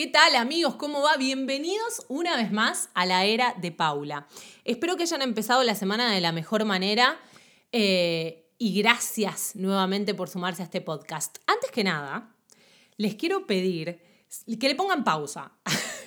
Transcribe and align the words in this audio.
¿Qué 0.00 0.06
tal 0.06 0.34
amigos? 0.34 0.76
¿Cómo 0.76 1.02
va? 1.02 1.18
Bienvenidos 1.18 2.06
una 2.08 2.34
vez 2.34 2.50
más 2.50 2.88
a 2.94 3.04
la 3.04 3.26
era 3.26 3.54
de 3.60 3.70
Paula. 3.70 4.26
Espero 4.64 4.96
que 4.96 5.02
hayan 5.02 5.20
empezado 5.20 5.62
la 5.62 5.74
semana 5.74 6.10
de 6.10 6.22
la 6.22 6.32
mejor 6.32 6.64
manera 6.64 7.20
eh, 7.70 8.50
y 8.56 8.80
gracias 8.80 9.56
nuevamente 9.56 10.14
por 10.14 10.30
sumarse 10.30 10.62
a 10.62 10.64
este 10.64 10.80
podcast. 10.80 11.36
Antes 11.46 11.70
que 11.70 11.84
nada, 11.84 12.34
les 12.96 13.14
quiero 13.14 13.46
pedir 13.46 14.00
que 14.58 14.68
le 14.70 14.74
pongan 14.74 15.04
pausa. 15.04 15.52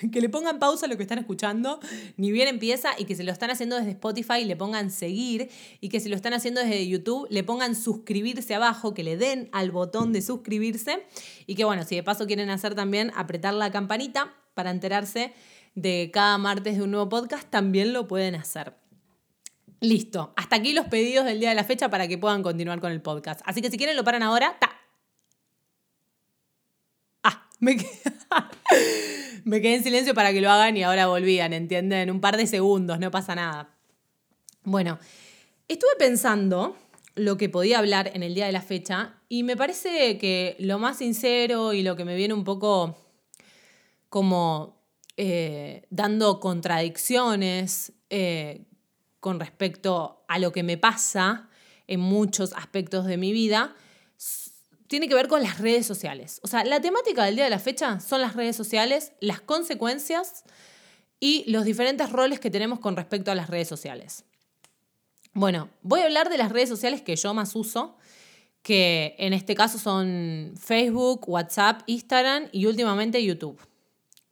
que 0.12 0.20
le 0.20 0.28
pongan 0.28 0.58
pausa 0.58 0.86
a 0.86 0.88
lo 0.88 0.96
que 0.96 1.02
están 1.02 1.18
escuchando, 1.18 1.80
ni 2.16 2.32
bien 2.32 2.48
empieza, 2.48 2.90
y 2.98 3.04
que 3.04 3.14
se 3.14 3.24
lo 3.24 3.32
están 3.32 3.50
haciendo 3.50 3.76
desde 3.76 3.90
Spotify, 3.90 4.44
le 4.44 4.56
pongan 4.56 4.90
seguir, 4.90 5.50
y 5.80 5.88
que 5.88 6.00
si 6.00 6.08
lo 6.08 6.16
están 6.16 6.34
haciendo 6.34 6.60
desde 6.60 6.86
YouTube, 6.86 7.26
le 7.30 7.44
pongan 7.44 7.74
suscribirse 7.74 8.54
abajo, 8.54 8.94
que 8.94 9.04
le 9.04 9.16
den 9.16 9.48
al 9.52 9.70
botón 9.70 10.12
de 10.12 10.22
suscribirse, 10.22 11.04
y 11.46 11.54
que 11.54 11.64
bueno, 11.64 11.84
si 11.84 11.96
de 11.96 12.02
paso 12.02 12.26
quieren 12.26 12.50
hacer 12.50 12.74
también, 12.74 13.12
apretar 13.14 13.54
la 13.54 13.70
campanita 13.70 14.34
para 14.54 14.70
enterarse 14.70 15.32
de 15.74 16.10
cada 16.12 16.38
martes 16.38 16.76
de 16.76 16.82
un 16.82 16.90
nuevo 16.90 17.08
podcast, 17.08 17.48
también 17.50 17.92
lo 17.92 18.06
pueden 18.06 18.34
hacer. 18.34 18.74
Listo, 19.80 20.32
hasta 20.36 20.56
aquí 20.56 20.72
los 20.72 20.86
pedidos 20.86 21.26
del 21.26 21.40
día 21.40 21.50
de 21.50 21.54
la 21.54 21.64
fecha 21.64 21.90
para 21.90 22.08
que 22.08 22.16
puedan 22.16 22.42
continuar 22.42 22.80
con 22.80 22.90
el 22.90 23.02
podcast. 23.02 23.42
Así 23.44 23.60
que 23.60 23.70
si 23.70 23.76
quieren 23.76 23.96
lo 23.96 24.04
paran 24.04 24.22
ahora. 24.22 24.56
Ta. 24.58 24.70
Ah, 27.22 27.48
me 27.58 27.76
me 29.44 29.60
quedé 29.60 29.76
en 29.76 29.84
silencio 29.84 30.14
para 30.14 30.32
que 30.32 30.40
lo 30.40 30.50
hagan 30.50 30.76
y 30.76 30.82
ahora 30.82 31.06
volvían, 31.06 31.52
¿entienden? 31.52 32.10
Un 32.10 32.20
par 32.20 32.36
de 32.36 32.46
segundos, 32.46 32.98
no 32.98 33.10
pasa 33.10 33.34
nada. 33.34 33.70
Bueno, 34.64 34.98
estuve 35.68 35.92
pensando 35.98 36.76
lo 37.14 37.36
que 37.36 37.48
podía 37.48 37.78
hablar 37.78 38.10
en 38.14 38.22
el 38.22 38.34
día 38.34 38.46
de 38.46 38.52
la 38.52 38.62
fecha 38.62 39.14
y 39.28 39.42
me 39.42 39.56
parece 39.56 40.18
que 40.18 40.56
lo 40.58 40.78
más 40.78 40.98
sincero 40.98 41.72
y 41.72 41.82
lo 41.82 41.96
que 41.96 42.04
me 42.04 42.16
viene 42.16 42.34
un 42.34 42.44
poco 42.44 42.96
como 44.08 44.82
eh, 45.16 45.86
dando 45.90 46.40
contradicciones 46.40 47.92
eh, 48.10 48.64
con 49.20 49.38
respecto 49.38 50.24
a 50.28 50.38
lo 50.38 50.52
que 50.52 50.62
me 50.62 50.76
pasa 50.76 51.48
en 51.86 52.00
muchos 52.00 52.52
aspectos 52.54 53.06
de 53.06 53.16
mi 53.16 53.32
vida, 53.32 53.74
tiene 54.88 55.08
que 55.08 55.14
ver 55.14 55.28
con 55.28 55.42
las 55.42 55.58
redes 55.58 55.86
sociales. 55.86 56.40
O 56.42 56.48
sea, 56.48 56.64
la 56.64 56.80
temática 56.80 57.24
del 57.24 57.36
día 57.36 57.44
de 57.44 57.50
la 57.50 57.58
fecha 57.58 58.00
son 58.00 58.20
las 58.20 58.34
redes 58.34 58.56
sociales, 58.56 59.12
las 59.20 59.40
consecuencias 59.40 60.44
y 61.20 61.50
los 61.50 61.64
diferentes 61.64 62.10
roles 62.10 62.40
que 62.40 62.50
tenemos 62.50 62.80
con 62.80 62.96
respecto 62.96 63.30
a 63.30 63.34
las 63.34 63.48
redes 63.48 63.68
sociales. 63.68 64.24
Bueno, 65.32 65.68
voy 65.82 66.00
a 66.00 66.04
hablar 66.04 66.28
de 66.28 66.38
las 66.38 66.52
redes 66.52 66.68
sociales 66.68 67.02
que 67.02 67.16
yo 67.16 67.34
más 67.34 67.56
uso, 67.56 67.96
que 68.62 69.16
en 69.18 69.32
este 69.32 69.54
caso 69.54 69.78
son 69.78 70.54
Facebook, 70.56 71.28
WhatsApp, 71.28 71.82
Instagram 71.86 72.48
y 72.52 72.66
últimamente 72.66 73.24
YouTube. 73.24 73.58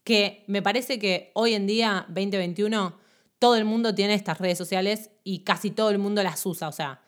Que 0.04 0.44
me 0.46 0.62
parece 0.62 0.98
que 0.98 1.30
hoy 1.34 1.54
en 1.54 1.66
día, 1.66 2.06
2021, 2.08 2.98
todo 3.38 3.56
el 3.56 3.64
mundo 3.64 3.94
tiene 3.94 4.14
estas 4.14 4.38
redes 4.38 4.58
sociales 4.58 5.10
y 5.24 5.40
casi 5.40 5.70
todo 5.70 5.90
el 5.90 5.98
mundo 5.98 6.22
las 6.22 6.44
usa. 6.46 6.68
O 6.68 6.72
sea, 6.72 7.02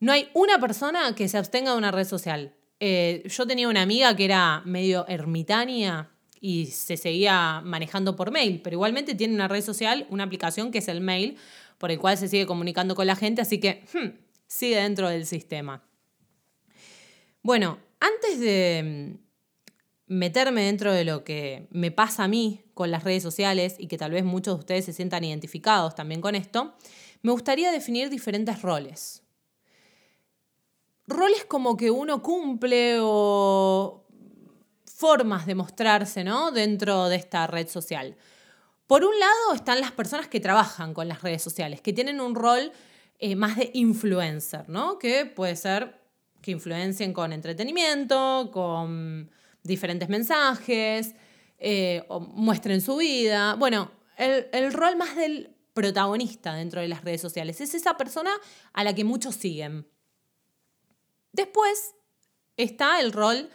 no 0.00 0.12
hay 0.12 0.28
una 0.34 0.60
persona 0.60 1.14
que 1.14 1.28
se 1.28 1.38
abstenga 1.38 1.72
de 1.72 1.78
una 1.78 1.90
red 1.90 2.06
social. 2.06 2.54
Eh, 2.80 3.24
yo 3.26 3.46
tenía 3.46 3.68
una 3.68 3.82
amiga 3.82 4.14
que 4.14 4.24
era 4.24 4.62
medio 4.64 5.06
ermitaña 5.08 6.10
y 6.40 6.66
se 6.66 6.96
seguía 6.96 7.60
manejando 7.64 8.14
por 8.14 8.30
mail, 8.30 8.60
pero 8.62 8.74
igualmente 8.74 9.14
tiene 9.14 9.34
una 9.34 9.48
red 9.48 9.62
social, 9.62 10.06
una 10.10 10.24
aplicación 10.24 10.70
que 10.70 10.78
es 10.78 10.88
el 10.88 11.00
mail, 11.00 11.36
por 11.78 11.90
el 11.90 11.98
cual 11.98 12.16
se 12.16 12.28
sigue 12.28 12.46
comunicando 12.46 12.94
con 12.94 13.06
la 13.06 13.16
gente, 13.16 13.42
así 13.42 13.58
que 13.58 13.84
hmm, 13.92 14.16
sigue 14.46 14.76
dentro 14.76 15.08
del 15.08 15.26
sistema. 15.26 15.82
Bueno, 17.42 17.78
antes 18.00 18.38
de 18.38 19.16
mm, 20.08 20.14
meterme 20.14 20.62
dentro 20.62 20.92
de 20.92 21.04
lo 21.04 21.24
que 21.24 21.66
me 21.70 21.90
pasa 21.90 22.24
a 22.24 22.28
mí 22.28 22.62
con 22.74 22.90
las 22.90 23.02
redes 23.02 23.22
sociales 23.22 23.74
y 23.78 23.88
que 23.88 23.98
tal 23.98 24.12
vez 24.12 24.24
muchos 24.24 24.54
de 24.54 24.60
ustedes 24.60 24.84
se 24.84 24.92
sientan 24.92 25.24
identificados 25.24 25.96
también 25.96 26.20
con 26.20 26.36
esto, 26.36 26.74
me 27.22 27.32
gustaría 27.32 27.72
definir 27.72 28.10
diferentes 28.10 28.62
roles 28.62 29.22
roles 31.08 31.44
como 31.46 31.76
que 31.76 31.90
uno 31.90 32.22
cumple 32.22 32.98
o 33.00 34.04
formas 34.84 35.46
de 35.46 35.54
mostrarse 35.54 36.22
¿no? 36.22 36.50
dentro 36.50 37.08
de 37.08 37.16
esta 37.16 37.46
red 37.46 37.68
social. 37.68 38.16
Por 38.86 39.04
un 39.04 39.18
lado 39.18 39.54
están 39.54 39.80
las 39.80 39.92
personas 39.92 40.28
que 40.28 40.40
trabajan 40.40 40.94
con 40.94 41.08
las 41.08 41.22
redes 41.22 41.42
sociales, 41.42 41.80
que 41.80 41.92
tienen 41.92 42.20
un 42.20 42.34
rol 42.34 42.72
eh, 43.18 43.36
más 43.36 43.56
de 43.56 43.70
influencer, 43.74 44.68
¿no? 44.68 44.98
que 44.98 45.26
puede 45.26 45.56
ser 45.56 46.00
que 46.42 46.52
influencien 46.52 47.12
con 47.12 47.32
entretenimiento, 47.32 48.50
con 48.52 49.30
diferentes 49.62 50.08
mensajes, 50.08 51.14
eh, 51.58 52.04
o 52.08 52.20
muestren 52.20 52.80
su 52.80 52.96
vida. 52.96 53.54
Bueno, 53.54 53.90
el, 54.16 54.48
el 54.52 54.72
rol 54.72 54.96
más 54.96 55.16
del 55.16 55.54
protagonista 55.74 56.54
dentro 56.54 56.80
de 56.80 56.88
las 56.88 57.04
redes 57.04 57.20
sociales 57.20 57.60
es 57.60 57.74
esa 57.74 57.96
persona 57.96 58.30
a 58.72 58.84
la 58.84 58.94
que 58.94 59.04
muchos 59.04 59.34
siguen. 59.34 59.86
Después 61.38 61.94
está 62.56 63.00
el 63.00 63.12
rol 63.12 63.48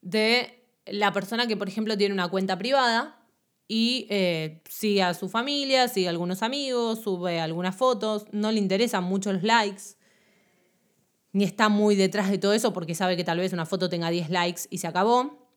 de 0.00 0.64
la 0.86 1.12
persona 1.12 1.48
que, 1.48 1.56
por 1.56 1.66
ejemplo, 1.66 1.98
tiene 1.98 2.14
una 2.14 2.28
cuenta 2.28 2.56
privada 2.56 3.26
y 3.66 4.06
eh, 4.10 4.62
sigue 4.68 5.02
a 5.02 5.12
su 5.14 5.28
familia, 5.28 5.88
sigue 5.88 6.06
a 6.06 6.10
algunos 6.10 6.44
amigos, 6.44 7.00
sube 7.02 7.40
algunas 7.40 7.74
fotos, 7.74 8.26
no 8.30 8.52
le 8.52 8.60
interesan 8.60 9.02
mucho 9.02 9.32
los 9.32 9.42
likes, 9.42 9.96
ni 11.32 11.42
está 11.42 11.68
muy 11.68 11.96
detrás 11.96 12.30
de 12.30 12.38
todo 12.38 12.52
eso 12.52 12.72
porque 12.72 12.94
sabe 12.94 13.16
que 13.16 13.24
tal 13.24 13.38
vez 13.38 13.52
una 13.52 13.66
foto 13.66 13.88
tenga 13.88 14.08
10 14.08 14.30
likes 14.30 14.62
y 14.70 14.78
se 14.78 14.86
acabó. 14.86 15.48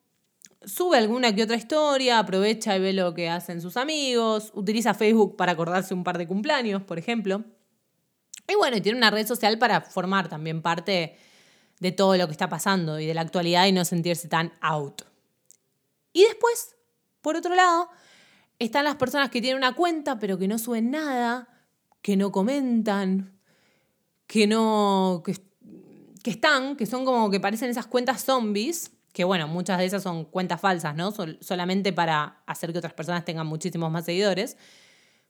Sube 0.65 0.97
alguna 0.97 1.35
que 1.35 1.43
otra 1.43 1.55
historia, 1.55 2.17
aprovecha 2.17 2.75
y 2.75 2.79
ve 2.79 2.93
lo 2.93 3.13
que 3.13 3.29
hacen 3.29 3.61
sus 3.61 3.77
amigos, 3.77 4.49
utiliza 4.55 4.95
Facebook 4.95 5.35
para 5.35 5.51
acordarse 5.51 5.93
un 5.93 6.03
par 6.03 6.17
de 6.17 6.27
cumpleaños, 6.27 6.81
por 6.81 6.97
ejemplo. 6.97 7.43
Y 8.47 8.55
bueno, 8.55 8.81
tiene 8.81 8.97
una 8.97 9.11
red 9.11 9.27
social 9.27 9.59
para 9.59 9.81
formar 9.81 10.29
también 10.29 10.63
parte 10.63 11.15
de 11.79 11.91
todo 11.91 12.15
lo 12.15 12.27
que 12.27 12.31
está 12.31 12.49
pasando 12.49 12.99
y 12.99 13.05
de 13.05 13.13
la 13.13 13.21
actualidad 13.21 13.65
y 13.65 13.71
no 13.71 13.85
sentirse 13.85 14.27
tan 14.27 14.53
out. 14.61 15.01
Y 16.13 16.23
después, 16.23 16.75
por 17.21 17.35
otro 17.35 17.55
lado, 17.55 17.89
están 18.59 18.85
las 18.85 18.95
personas 18.95 19.29
que 19.29 19.41
tienen 19.41 19.57
una 19.57 19.75
cuenta 19.75 20.19
pero 20.19 20.37
que 20.37 20.47
no 20.47 20.57
suben 20.57 20.91
nada, 20.91 21.49
que 22.01 22.15
no 22.15 22.31
comentan, 22.31 23.39
que 24.27 24.47
no... 24.47 25.23
que, 25.25 25.35
están, 26.31 26.75
que 26.75 26.85
son 26.85 27.03
como 27.03 27.29
que 27.29 27.39
parecen 27.39 27.69
esas 27.69 27.87
cuentas 27.87 28.23
zombies, 28.23 28.91
que 29.11 29.23
bueno, 29.23 29.47
muchas 29.47 29.77
de 29.77 29.85
esas 29.85 30.03
son 30.03 30.25
cuentas 30.25 30.61
falsas, 30.61 30.95
¿no? 30.95 31.13
solamente 31.41 31.93
para 31.93 32.41
hacer 32.45 32.71
que 32.71 32.79
otras 32.79 32.93
personas 32.93 33.25
tengan 33.25 33.45
muchísimos 33.45 33.91
más 33.91 34.05
seguidores. 34.05 34.57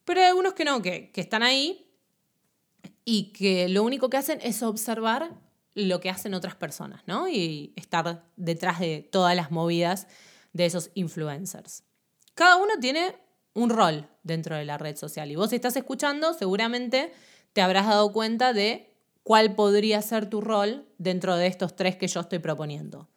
Pero 0.05 0.19
hay 0.19 0.27
algunos 0.27 0.53
que 0.53 0.65
no, 0.65 0.81
que, 0.81 1.11
que 1.11 1.21
están 1.21 1.43
ahí 1.43 1.89
y 3.05 3.33
que 3.33 3.69
lo 3.69 3.83
único 3.83 4.09
que 4.09 4.17
hacen 4.17 4.39
es 4.41 4.63
observar 4.63 5.31
lo 5.75 5.99
que 5.99 6.09
hacen 6.09 6.33
otras 6.33 6.55
personas, 6.55 7.01
¿no? 7.07 7.27
Y 7.27 7.73
estar 7.75 8.23
detrás 8.35 8.79
de 8.79 9.07
todas 9.11 9.35
las 9.35 9.51
movidas 9.51 10.07
de 10.53 10.65
esos 10.65 10.91
influencers. 10.93 11.83
Cada 12.35 12.57
uno 12.57 12.73
tiene 12.79 13.15
un 13.53 13.69
rol 13.69 14.07
dentro 14.23 14.55
de 14.55 14.65
la 14.65 14.77
red 14.77 14.95
social 14.95 15.31
y 15.31 15.35
vos 15.35 15.53
estás 15.53 15.75
escuchando 15.75 16.33
seguramente 16.33 17.13
te 17.53 17.61
habrás 17.61 17.87
dado 17.87 18.11
cuenta 18.11 18.53
de 18.53 18.93
cuál 19.23 19.55
podría 19.55 20.01
ser 20.01 20.29
tu 20.29 20.41
rol 20.41 20.87
dentro 20.97 21.35
de 21.35 21.47
estos 21.47 21.75
tres 21.75 21.95
que 21.95 22.07
yo 22.07 22.21
estoy 22.21 22.39
proponiendo. 22.39 23.09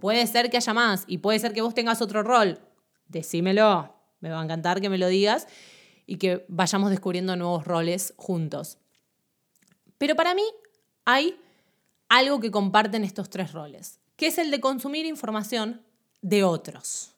Puede 0.00 0.26
ser 0.26 0.50
que 0.50 0.56
haya 0.56 0.74
más 0.74 1.04
y 1.06 1.18
puede 1.18 1.38
ser 1.38 1.52
que 1.52 1.62
vos 1.62 1.74
tengas 1.74 2.02
otro 2.02 2.22
rol. 2.22 2.60
Decímelo, 3.08 3.94
me 4.20 4.30
va 4.30 4.40
a 4.40 4.44
encantar 4.44 4.80
que 4.80 4.88
me 4.88 4.98
lo 4.98 5.08
digas 5.08 5.46
y 6.06 6.16
que 6.16 6.44
vayamos 6.48 6.90
descubriendo 6.90 7.36
nuevos 7.36 7.64
roles 7.64 8.14
juntos. 8.16 8.78
Pero 9.96 10.14
para 10.14 10.34
mí 10.34 10.44
hay 11.04 11.40
algo 12.08 12.40
que 12.40 12.50
comparten 12.50 13.04
estos 13.04 13.30
tres 13.30 13.52
roles, 13.52 14.00
que 14.16 14.26
es 14.26 14.38
el 14.38 14.50
de 14.50 14.60
consumir 14.60 15.06
información 15.06 15.82
de 16.22 16.44
otros, 16.44 17.14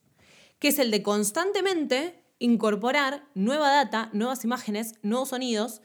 que 0.59 0.69
es 0.69 0.79
el 0.79 0.91
de 0.91 1.03
constantemente 1.03 2.23
incorporar 2.39 3.25
nueva 3.35 3.71
data, 3.71 4.11
nuevas 4.13 4.45
imágenes, 4.45 4.95
nuevos 5.03 5.31
sonidos 5.31 5.81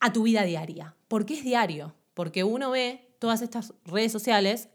a 0.00 0.12
tu 0.12 0.24
vida 0.24 0.42
diaria. 0.42 0.94
¿Por 1.08 1.26
qué 1.26 1.34
es 1.34 1.44
diario? 1.44 1.94
Porque 2.12 2.44
uno 2.44 2.70
ve 2.70 3.08
todas 3.18 3.40
estas 3.40 3.72
redes 3.84 4.12
sociales 4.12 4.68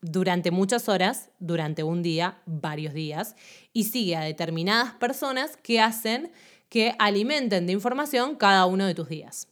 durante 0.00 0.50
muchas 0.50 0.88
horas, 0.88 1.30
durante 1.38 1.82
un 1.82 2.02
día, 2.02 2.42
varios 2.44 2.92
días, 2.92 3.36
y 3.72 3.84
sigue 3.84 4.16
a 4.16 4.20
determinadas 4.20 4.92
personas 4.94 5.56
que 5.56 5.80
hacen 5.80 6.30
que 6.68 6.94
alimenten 6.98 7.66
de 7.66 7.72
información 7.72 8.36
cada 8.36 8.66
uno 8.66 8.86
de 8.86 8.94
tus 8.94 9.08
días. 9.08 9.48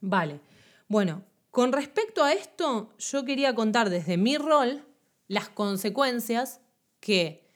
Vale, 0.00 0.40
bueno, 0.88 1.22
con 1.56 1.72
respecto 1.72 2.22
a 2.22 2.34
esto, 2.34 2.92
yo 2.98 3.24
quería 3.24 3.54
contar 3.54 3.88
desde 3.88 4.18
mi 4.18 4.36
rol 4.36 4.84
las 5.26 5.48
consecuencias 5.48 6.60
que 7.00 7.48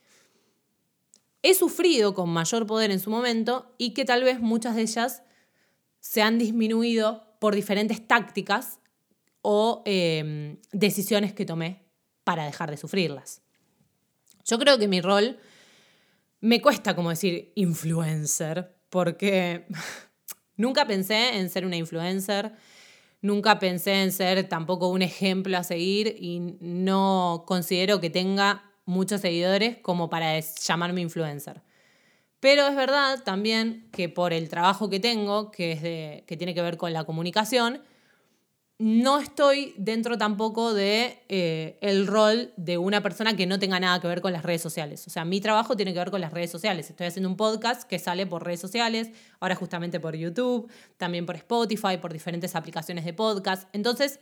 he 1.42 1.52
sufrido 1.52 2.14
con 2.14 2.30
mayor 2.30 2.66
poder 2.66 2.90
en 2.92 2.98
su 2.98 3.10
momento 3.10 3.74
y 3.76 3.92
que 3.92 4.06
tal 4.06 4.24
vez 4.24 4.40
muchas 4.40 4.74
de 4.74 4.80
ellas 4.80 5.22
se 5.98 6.22
han 6.22 6.38
disminuido 6.38 7.36
por 7.40 7.54
diferentes 7.54 8.08
tácticas 8.08 8.78
o 9.42 9.82
em, 9.84 10.56
decisiones 10.72 11.34
que 11.34 11.44
tomé 11.44 11.84
para 12.24 12.46
dejar 12.46 12.70
de 12.70 12.78
sufrirlas. 12.78 13.42
Yo 14.46 14.58
creo 14.58 14.78
que 14.78 14.88
mi 14.88 15.02
rol 15.02 15.38
me 16.40 16.62
cuesta 16.62 16.96
como 16.96 17.10
decir 17.10 17.52
influencer, 17.54 18.74
porque 18.88 19.66
nunca 20.56 20.86
pensé 20.86 21.36
en 21.36 21.50
ser 21.50 21.66
una 21.66 21.76
influencer, 21.76 22.54
nunca 23.22 23.58
pensé 23.58 24.02
en 24.02 24.12
ser 24.12 24.48
tampoco 24.48 24.88
un 24.88 25.02
ejemplo 25.02 25.56
a 25.56 25.64
seguir 25.64 26.16
y 26.18 26.56
no 26.60 27.44
considero 27.46 28.00
que 28.00 28.10
tenga 28.10 28.64
muchos 28.84 29.20
seguidores 29.20 29.78
como 29.78 30.10
para 30.10 30.38
llamarme 30.40 31.00
influencer. 31.00 31.62
Pero 32.40 32.66
es 32.66 32.74
verdad 32.74 33.22
también 33.22 33.88
que 33.92 34.08
por 34.08 34.32
el 34.32 34.48
trabajo 34.48 34.88
que 34.88 34.98
tengo, 34.98 35.50
que, 35.50 35.72
es 35.72 35.82
de, 35.82 36.24
que 36.26 36.36
tiene 36.36 36.54
que 36.54 36.62
ver 36.62 36.78
con 36.78 36.92
la 36.92 37.04
comunicación, 37.04 37.82
no 38.80 39.18
estoy 39.18 39.74
dentro 39.76 40.16
tampoco 40.16 40.72
de 40.72 41.18
eh, 41.28 41.76
el 41.82 42.06
rol 42.06 42.50
de 42.56 42.78
una 42.78 43.02
persona 43.02 43.36
que 43.36 43.44
no 43.44 43.58
tenga 43.58 43.78
nada 43.78 44.00
que 44.00 44.08
ver 44.08 44.22
con 44.22 44.32
las 44.32 44.42
redes 44.42 44.62
sociales. 44.62 45.06
O 45.06 45.10
sea, 45.10 45.26
mi 45.26 45.42
trabajo 45.42 45.76
tiene 45.76 45.92
que 45.92 45.98
ver 45.98 46.10
con 46.10 46.22
las 46.22 46.32
redes 46.32 46.50
sociales. 46.50 46.88
Estoy 46.88 47.08
haciendo 47.08 47.28
un 47.28 47.36
podcast 47.36 47.82
que 47.82 47.98
sale 47.98 48.26
por 48.26 48.42
redes 48.42 48.60
sociales, 48.60 49.10
ahora 49.38 49.54
justamente 49.54 50.00
por 50.00 50.16
YouTube, 50.16 50.72
también 50.96 51.26
por 51.26 51.36
Spotify, 51.36 51.98
por 52.00 52.10
diferentes 52.10 52.56
aplicaciones 52.56 53.04
de 53.04 53.12
podcast. 53.12 53.68
Entonces, 53.74 54.18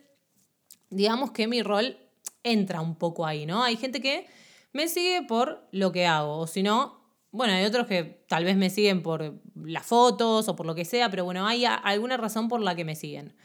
digamos 0.91 1.31
que 1.31 1.47
mi 1.47 1.63
rol 1.63 1.97
entra 2.43 2.81
un 2.81 2.97
poco 2.97 3.27
ahí, 3.27 3.47
¿no? 3.47 3.63
Hay 3.63 3.77
gente 3.77 4.01
que 4.01 4.27
me 4.73 4.89
sigue 4.89 5.23
por 5.23 5.69
lo 5.71 5.93
que 5.93 6.07
hago, 6.07 6.37
o 6.37 6.49
si 6.49 6.65
no, 6.65 6.99
bueno, 7.31 7.53
hay 7.53 7.65
otros 7.65 7.87
que 7.87 8.25
tal 8.29 8.43
vez 8.43 8.57
me 8.57 8.71
siguen 8.71 9.05
por 9.05 9.41
las 9.55 9.87
fotos 9.87 10.49
o 10.49 10.57
por 10.57 10.67
lo 10.67 10.75
que 10.75 10.85
sea, 10.85 11.11
pero 11.11 11.25
bueno, 11.25 11.47
hay 11.47 11.65
alguna 11.65 12.17
razón 12.17 12.49
por 12.49 12.61
la 12.61 12.75
que 12.75 12.85
me 12.85 12.97
siguen. 12.97 13.37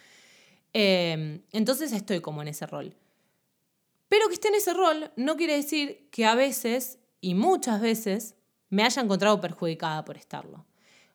Em, 0.74 1.42
entonces 1.52 1.92
estoy 1.92 2.20
como 2.20 2.42
en 2.42 2.48
ese 2.50 2.66
rol. 2.66 2.96
Pero 4.10 4.28
que 4.28 4.34
esté 4.34 4.50
en 4.50 4.56
ese 4.56 4.74
rol 4.74 5.12
no 5.16 5.38
quiere 5.38 5.56
decir 5.56 6.10
que 6.12 6.26
a 6.26 6.36
veces, 6.36 7.00
y 7.22 7.36
muchas 7.36 7.80
veces, 7.80 8.36
me 8.70 8.84
haya 8.84 9.02
encontrado 9.02 9.40
perjudicada 9.40 10.04
por 10.04 10.18
estarlo. 10.18 10.66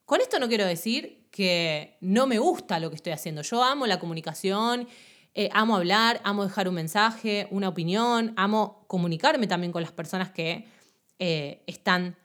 Con 0.05 0.21
esto 0.21 0.39
no 0.39 0.49
quiero 0.49 0.65
decir 0.65 1.27
que 1.31 1.99
no 2.01 2.27
me 2.27 2.39
gusta 2.39 2.81
lo 2.81 2.89
que 2.89 2.97
estoy 2.97 3.13
haciendo. 3.13 3.43
Yo 3.43 3.63
amo 3.63 3.87
la 3.87 3.99
comunicación, 3.99 4.89
eh, 5.35 5.51
amo 5.53 5.77
hablar, 5.77 6.21
amo 6.25 6.45
dejar 6.45 6.69
un 6.69 6.77
mensaje, 6.77 7.47
una 7.51 7.69
opinión, 7.69 8.33
amo 8.37 8.85
comunicarme 8.87 9.47
también 9.47 9.73
con 9.73 9.83
las 9.83 9.93
personas 9.93 10.31
que 10.31 10.67
eh, 11.19 11.63
están 11.67 12.17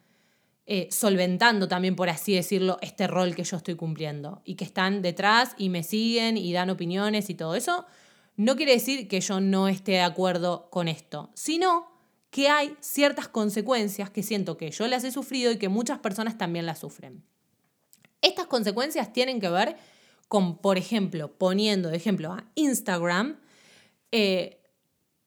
eh, 0.66 0.88
solventando 0.92 1.68
también, 1.68 1.96
por 1.96 2.10
así 2.10 2.34
decirlo, 2.34 2.78
este 2.82 3.08
rol 3.08 3.36
que 3.36 3.44
yo 3.44 3.58
estoy 3.58 3.76
cumpliendo 3.76 4.42
y 4.46 4.56
que 4.56 4.64
están 4.64 5.02
detrás 5.02 5.56
y 5.58 5.70
me 5.70 5.84
siguen 5.84 6.38
y 6.38 6.54
dan 6.54 6.70
opiniones 6.70 7.30
y 7.30 7.36
todo 7.36 7.56
eso, 7.56 7.86
no 8.38 8.56
quiere 8.56 8.72
decir 8.72 9.08
que 9.08 9.20
yo 9.20 9.42
no 9.42 9.68
esté 9.68 9.94
de 9.94 10.02
acuerdo 10.02 10.70
con 10.70 10.88
esto, 10.88 11.32
sino 11.34 11.92
que 12.30 12.48
hay 12.48 12.76
ciertas 12.80 13.28
consecuencias 13.28 14.10
que 14.10 14.24
siento 14.24 14.58
que 14.58 14.72
yo 14.72 14.88
las 14.88 15.04
he 15.04 15.12
sufrido 15.12 15.52
y 15.52 15.58
que 15.58 15.70
muchas 15.70 16.00
personas 16.00 16.38
también 16.38 16.66
las 16.66 16.80
sufren. 16.80 17.24
Estas 18.22 18.48
consecuencias 18.48 19.12
tienen 19.12 19.40
que 19.40 19.50
ver 19.50 19.76
con, 20.30 20.58
por 20.58 20.78
ejemplo, 20.78 21.32
poniendo 21.38 21.90
de 21.90 21.98
ejemplo 21.98 22.32
a 22.32 22.46
Instagram, 22.56 23.38
eh, 24.12 24.62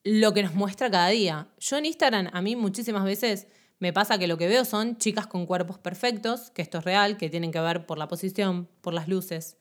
lo 0.02 0.32
que 0.32 0.42
nos 0.42 0.54
muestra 0.54 0.90
cada 0.90 1.08
día. 1.08 1.48
Yo 1.58 1.76
en 1.76 1.86
Instagram 1.86 2.30
a 2.32 2.40
mí 2.40 2.56
muchísimas 2.56 3.04
veces 3.04 3.46
me 3.78 3.92
pasa 3.92 4.18
que 4.18 4.26
lo 4.26 4.38
que 4.38 4.48
veo 4.48 4.64
son 4.64 4.96
chicas 4.96 5.26
con 5.26 5.46
cuerpos 5.46 5.78
perfectos, 5.78 6.50
que 6.50 6.62
esto 6.62 6.78
es 6.78 6.84
real, 6.84 7.16
que 7.16 7.28
tienen 7.28 7.52
que 7.52 7.60
ver 7.60 7.86
por 7.86 7.98
la 7.98 8.08
posición, 8.08 8.68
por 8.80 8.94
las 8.94 9.08
luces. 9.08 9.56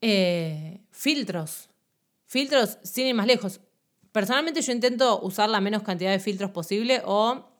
Eh, 0.00 0.80
filtros. 0.90 1.68
Filtros 2.26 2.78
sin 2.82 3.06
ir 3.06 3.14
más 3.14 3.26
lejos. 3.26 3.60
Personalmente 4.12 4.62
yo 4.62 4.72
intento 4.72 5.20
usar 5.20 5.50
la 5.50 5.60
menos 5.60 5.82
cantidad 5.82 6.10
de 6.10 6.18
filtros 6.18 6.50
posible 6.50 7.02
o 7.04 7.50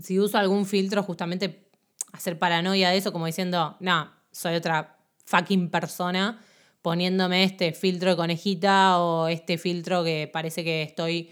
si 0.00 0.18
uso 0.20 0.38
algún 0.38 0.66
filtro 0.66 1.02
justamente 1.02 1.68
hacer 2.12 2.38
paranoia 2.38 2.90
de 2.90 2.98
eso 2.98 3.12
como 3.12 3.26
diciendo, 3.26 3.76
no, 3.80 4.12
soy 4.30 4.54
otra 4.54 4.98
fucking 5.24 5.70
persona 5.70 6.40
poniéndome 6.82 7.42
este 7.42 7.72
filtro 7.72 8.10
de 8.10 8.16
conejita 8.16 9.00
o 9.00 9.26
este 9.26 9.58
filtro 9.58 10.04
que 10.04 10.30
parece 10.32 10.62
que 10.62 10.82
estoy 10.82 11.30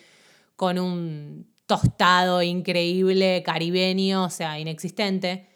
con 0.56 0.78
un 0.78 1.53
tostado, 1.66 2.42
increíble, 2.42 3.42
caribeño, 3.44 4.24
o 4.24 4.30
sea, 4.30 4.58
inexistente. 4.58 5.48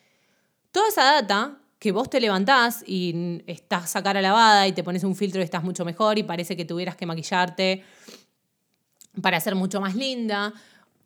Toda 0.73 0.89
esa 0.89 1.05
data 1.05 1.59
que 1.79 1.93
vos 1.93 2.11
te 2.11 2.21
levantás 2.21 2.83
y 2.87 3.43
estás 3.47 3.95
a 3.95 4.03
cara 4.03 4.21
lavada 4.21 4.67
y 4.67 4.73
te 4.73 4.83
pones 4.83 5.05
un 5.05 5.15
filtro 5.15 5.41
y 5.41 5.45
estás 5.45 5.63
mucho 5.63 5.85
mejor 5.85 6.19
y 6.19 6.23
parece 6.23 6.57
que 6.57 6.65
tuvieras 6.65 6.97
que 6.97 7.07
maquillarte 7.07 7.85
para 9.23 9.39
ser 9.41 9.55
mucho 9.55 9.81
más 9.81 9.95
linda. 9.95 10.53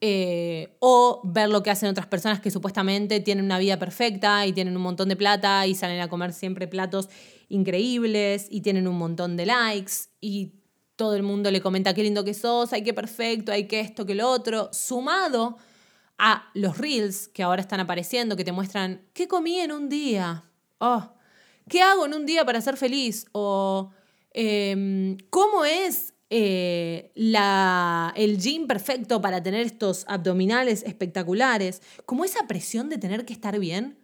Eh, 0.05 0.75
o 0.81 1.21
ver 1.23 1.49
lo 1.49 1.63
que 1.63 1.71
hacen 1.71 1.89
otras 1.89 2.09
personas 2.09 2.41
que 2.41 2.51
supuestamente 2.51 3.21
tienen 3.21 3.45
una 3.45 3.61
vida 3.61 3.79
perfecta 3.79 4.45
y 4.49 4.53
tienen 4.53 4.77
un 4.77 4.83
montón 4.83 5.09
de 5.09 5.15
plata 5.15 5.65
y 5.69 5.77
salen 5.77 6.01
a 6.01 6.09
comer 6.09 6.33
siempre 6.33 6.67
platos 6.67 7.09
increíbles 7.49 8.49
y 8.51 8.63
tienen 8.63 8.89
un 8.89 8.99
montón 8.99 9.37
de 9.37 9.47
likes 9.47 9.93
y 10.21 10.55
todo 11.03 11.17
el 11.17 11.25
mundo 11.25 11.51
le 11.51 11.61
comenta 11.61 11.95
qué 11.95 12.05
lindo 12.05 12.23
que 12.23 12.33
sos, 12.33 12.73
ay, 12.73 12.85
qué 12.85 12.95
perfecto, 12.95 13.51
hay 13.51 13.67
que 13.67 13.81
esto, 13.81 14.07
que 14.07 14.15
lo 14.15 14.31
otro, 14.31 14.71
sumado 14.73 15.57
a 16.17 16.49
los 16.55 16.79
reels 16.79 17.27
que 17.27 17.43
ahora 17.43 17.61
están 17.61 17.81
apareciendo, 17.81 18.37
que 18.37 18.45
te 18.45 18.53
muestran 18.53 19.05
qué 19.13 19.27
comí 19.27 19.59
en 19.59 19.73
un 19.73 19.89
día, 19.89 20.45
oh, 20.79 21.13
qué 21.69 21.83
hago 21.83 22.07
en 22.07 22.15
un 22.15 22.25
día 22.25 22.45
para 22.45 22.61
ser 22.61 22.77
feliz, 22.77 23.27
o 23.33 23.91
em, 24.33 25.19
cómo 25.29 25.65
es 25.65 26.15
eh, 26.31 27.11
la, 27.17 28.13
el 28.15 28.39
gym 28.39 28.69
perfecto 28.69 29.21
para 29.21 29.43
tener 29.43 29.67
estos 29.67 30.05
abdominales 30.07 30.85
espectaculares, 30.85 31.83
como 32.07 32.25
esa 32.25 32.47
presión 32.47 32.89
de 32.89 32.99
tener 32.99 33.25
que 33.25 33.33
estar 33.33 33.59
bien, 33.59 33.99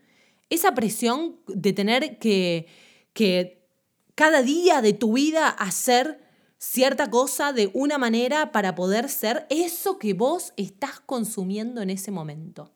esa 0.50 0.74
presión 0.74 1.36
de 1.46 1.72
tener 1.72 2.18
que, 2.18 2.66
que 3.12 3.64
cada 4.16 4.42
día 4.42 4.82
de 4.82 4.94
tu 4.94 5.12
vida 5.12 5.48
hacer 5.48 6.26
cierta 6.58 7.08
cosa 7.08 7.52
de 7.52 7.70
una 7.72 7.98
manera 7.98 8.52
para 8.52 8.74
poder 8.74 9.08
ser 9.08 9.46
eso 9.48 9.98
que 9.98 10.12
vos 10.12 10.52
estás 10.56 11.00
consumiendo 11.00 11.80
en 11.80 11.90
ese 11.90 12.10
momento. 12.10 12.72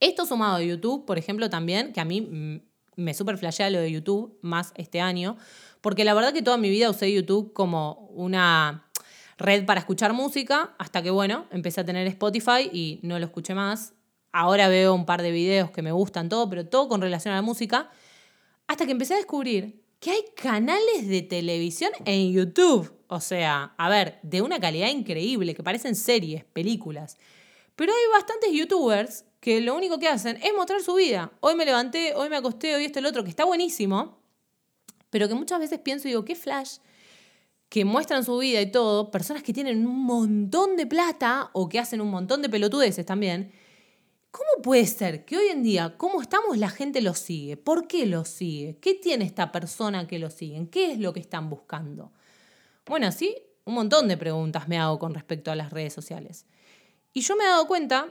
Esto 0.00 0.24
sumado 0.24 0.56
a 0.56 0.62
YouTube, 0.62 1.04
por 1.04 1.18
ejemplo, 1.18 1.50
también, 1.50 1.92
que 1.92 2.00
a 2.00 2.04
mí 2.04 2.62
me 2.96 3.14
super 3.14 3.36
flashea 3.38 3.70
lo 3.70 3.80
de 3.80 3.90
YouTube 3.90 4.38
más 4.42 4.72
este 4.76 5.00
año, 5.00 5.36
porque 5.80 6.04
la 6.04 6.14
verdad 6.14 6.32
que 6.32 6.42
toda 6.42 6.56
mi 6.56 6.70
vida 6.70 6.90
usé 6.90 7.12
YouTube 7.12 7.52
como 7.52 8.08
una 8.14 8.88
red 9.36 9.66
para 9.66 9.80
escuchar 9.80 10.12
música, 10.12 10.74
hasta 10.78 11.02
que, 11.02 11.10
bueno, 11.10 11.46
empecé 11.50 11.80
a 11.80 11.84
tener 11.84 12.06
Spotify 12.06 12.70
y 12.72 13.00
no 13.02 13.18
lo 13.18 13.24
escuché 13.24 13.54
más. 13.54 13.94
Ahora 14.30 14.68
veo 14.68 14.94
un 14.94 15.06
par 15.06 15.22
de 15.22 15.30
videos 15.30 15.70
que 15.70 15.82
me 15.82 15.92
gustan, 15.92 16.28
todo, 16.28 16.48
pero 16.48 16.66
todo 16.66 16.88
con 16.88 17.00
relación 17.00 17.32
a 17.32 17.36
la 17.36 17.42
música, 17.42 17.90
hasta 18.66 18.86
que 18.86 18.92
empecé 18.92 19.14
a 19.14 19.16
descubrir 19.16 19.83
que 20.04 20.10
hay 20.10 20.24
canales 20.36 21.08
de 21.08 21.22
televisión 21.22 21.90
en 22.04 22.30
YouTube. 22.30 22.92
O 23.06 23.20
sea, 23.20 23.72
a 23.78 23.88
ver, 23.88 24.18
de 24.22 24.42
una 24.42 24.60
calidad 24.60 24.90
increíble, 24.90 25.54
que 25.54 25.62
parecen 25.62 25.94
series, 25.94 26.44
películas. 26.44 27.16
Pero 27.74 27.90
hay 27.90 28.12
bastantes 28.12 28.52
youtubers 28.52 29.24
que 29.40 29.62
lo 29.62 29.74
único 29.74 29.98
que 29.98 30.08
hacen 30.08 30.36
es 30.42 30.52
mostrar 30.54 30.82
su 30.82 30.92
vida. 30.92 31.32
Hoy 31.40 31.54
me 31.54 31.64
levanté, 31.64 32.12
hoy 32.14 32.28
me 32.28 32.36
acosté, 32.36 32.74
hoy 32.74 32.84
esto, 32.84 32.98
el 32.98 33.06
otro, 33.06 33.24
que 33.24 33.30
está 33.30 33.46
buenísimo. 33.46 34.18
Pero 35.08 35.26
que 35.26 35.32
muchas 35.32 35.58
veces 35.58 35.78
pienso 35.78 36.06
y 36.06 36.10
digo, 36.10 36.26
qué 36.26 36.36
flash 36.36 36.80
que 37.70 37.86
muestran 37.86 38.26
su 38.26 38.36
vida 38.36 38.60
y 38.60 38.70
todo, 38.70 39.10
personas 39.10 39.42
que 39.42 39.54
tienen 39.54 39.86
un 39.86 40.04
montón 40.04 40.76
de 40.76 40.86
plata 40.86 41.48
o 41.54 41.70
que 41.70 41.78
hacen 41.78 42.02
un 42.02 42.10
montón 42.10 42.42
de 42.42 42.50
pelotudeces 42.50 43.06
también, 43.06 43.52
¿Cómo 44.34 44.62
puede 44.64 44.84
ser 44.88 45.24
que 45.24 45.36
hoy 45.36 45.46
en 45.46 45.62
día, 45.62 45.96
cómo 45.96 46.20
estamos, 46.20 46.58
la 46.58 46.68
gente 46.68 47.00
lo 47.00 47.14
sigue? 47.14 47.56
¿Por 47.56 47.86
qué 47.86 48.04
lo 48.04 48.24
sigue? 48.24 48.80
¿Qué 48.80 48.94
tiene 48.94 49.24
esta 49.24 49.52
persona 49.52 50.08
que 50.08 50.18
lo 50.18 50.28
sigue? 50.28 50.68
¿Qué 50.70 50.90
es 50.90 50.98
lo 50.98 51.12
que 51.12 51.20
están 51.20 51.48
buscando? 51.48 52.10
Bueno, 52.84 53.12
sí, 53.12 53.36
un 53.64 53.74
montón 53.74 54.08
de 54.08 54.16
preguntas 54.16 54.66
me 54.66 54.76
hago 54.76 54.98
con 54.98 55.14
respecto 55.14 55.52
a 55.52 55.54
las 55.54 55.72
redes 55.72 55.92
sociales. 55.92 56.46
Y 57.12 57.20
yo 57.20 57.36
me 57.36 57.44
he 57.44 57.46
dado 57.46 57.68
cuenta 57.68 58.08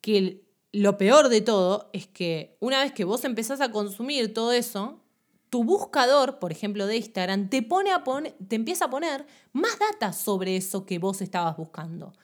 que 0.00 0.42
lo 0.72 0.96
peor 0.96 1.28
de 1.28 1.42
todo 1.42 1.90
es 1.92 2.06
que 2.06 2.56
una 2.58 2.80
vez 2.80 2.92
que 2.92 3.04
vos 3.04 3.22
empezás 3.26 3.60
a 3.60 3.70
consumir 3.70 4.32
todo 4.32 4.52
eso, 4.52 5.02
tu 5.50 5.64
buscador, 5.64 6.38
por 6.38 6.50
ejemplo, 6.50 6.86
de 6.86 6.96
Instagram, 6.96 7.50
te, 7.50 7.60
pone 7.60 7.92
a 7.92 8.02
te 8.48 8.56
empieza 8.56 8.86
a 8.86 8.90
poner 8.90 9.26
más 9.52 9.78
datos 9.78 10.16
sobre 10.16 10.56
eso 10.56 10.86
que 10.86 10.98
vos 10.98 11.20
estabas 11.20 11.58
buscando. 11.58 12.14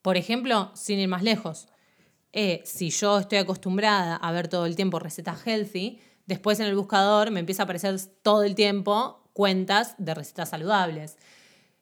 Por 0.00 0.16
ejemplo, 0.16 0.70
sin 0.74 0.98
ir 0.98 1.08
más 1.08 1.22
lejos, 1.22 1.68
eh, 2.36 2.62
si 2.64 2.90
yo 2.90 3.20
estoy 3.20 3.38
acostumbrada 3.38 4.16
a 4.16 4.32
ver 4.32 4.48
todo 4.48 4.66
el 4.66 4.74
tiempo 4.74 4.98
recetas 4.98 5.46
healthy, 5.46 6.00
después 6.26 6.58
en 6.58 6.66
el 6.66 6.74
buscador 6.74 7.30
me 7.30 7.38
empieza 7.38 7.62
a 7.62 7.64
aparecer 7.64 7.96
todo 8.22 8.42
el 8.42 8.56
tiempo 8.56 9.30
cuentas 9.32 9.94
de 9.98 10.14
recetas 10.14 10.48
saludables. 10.48 11.16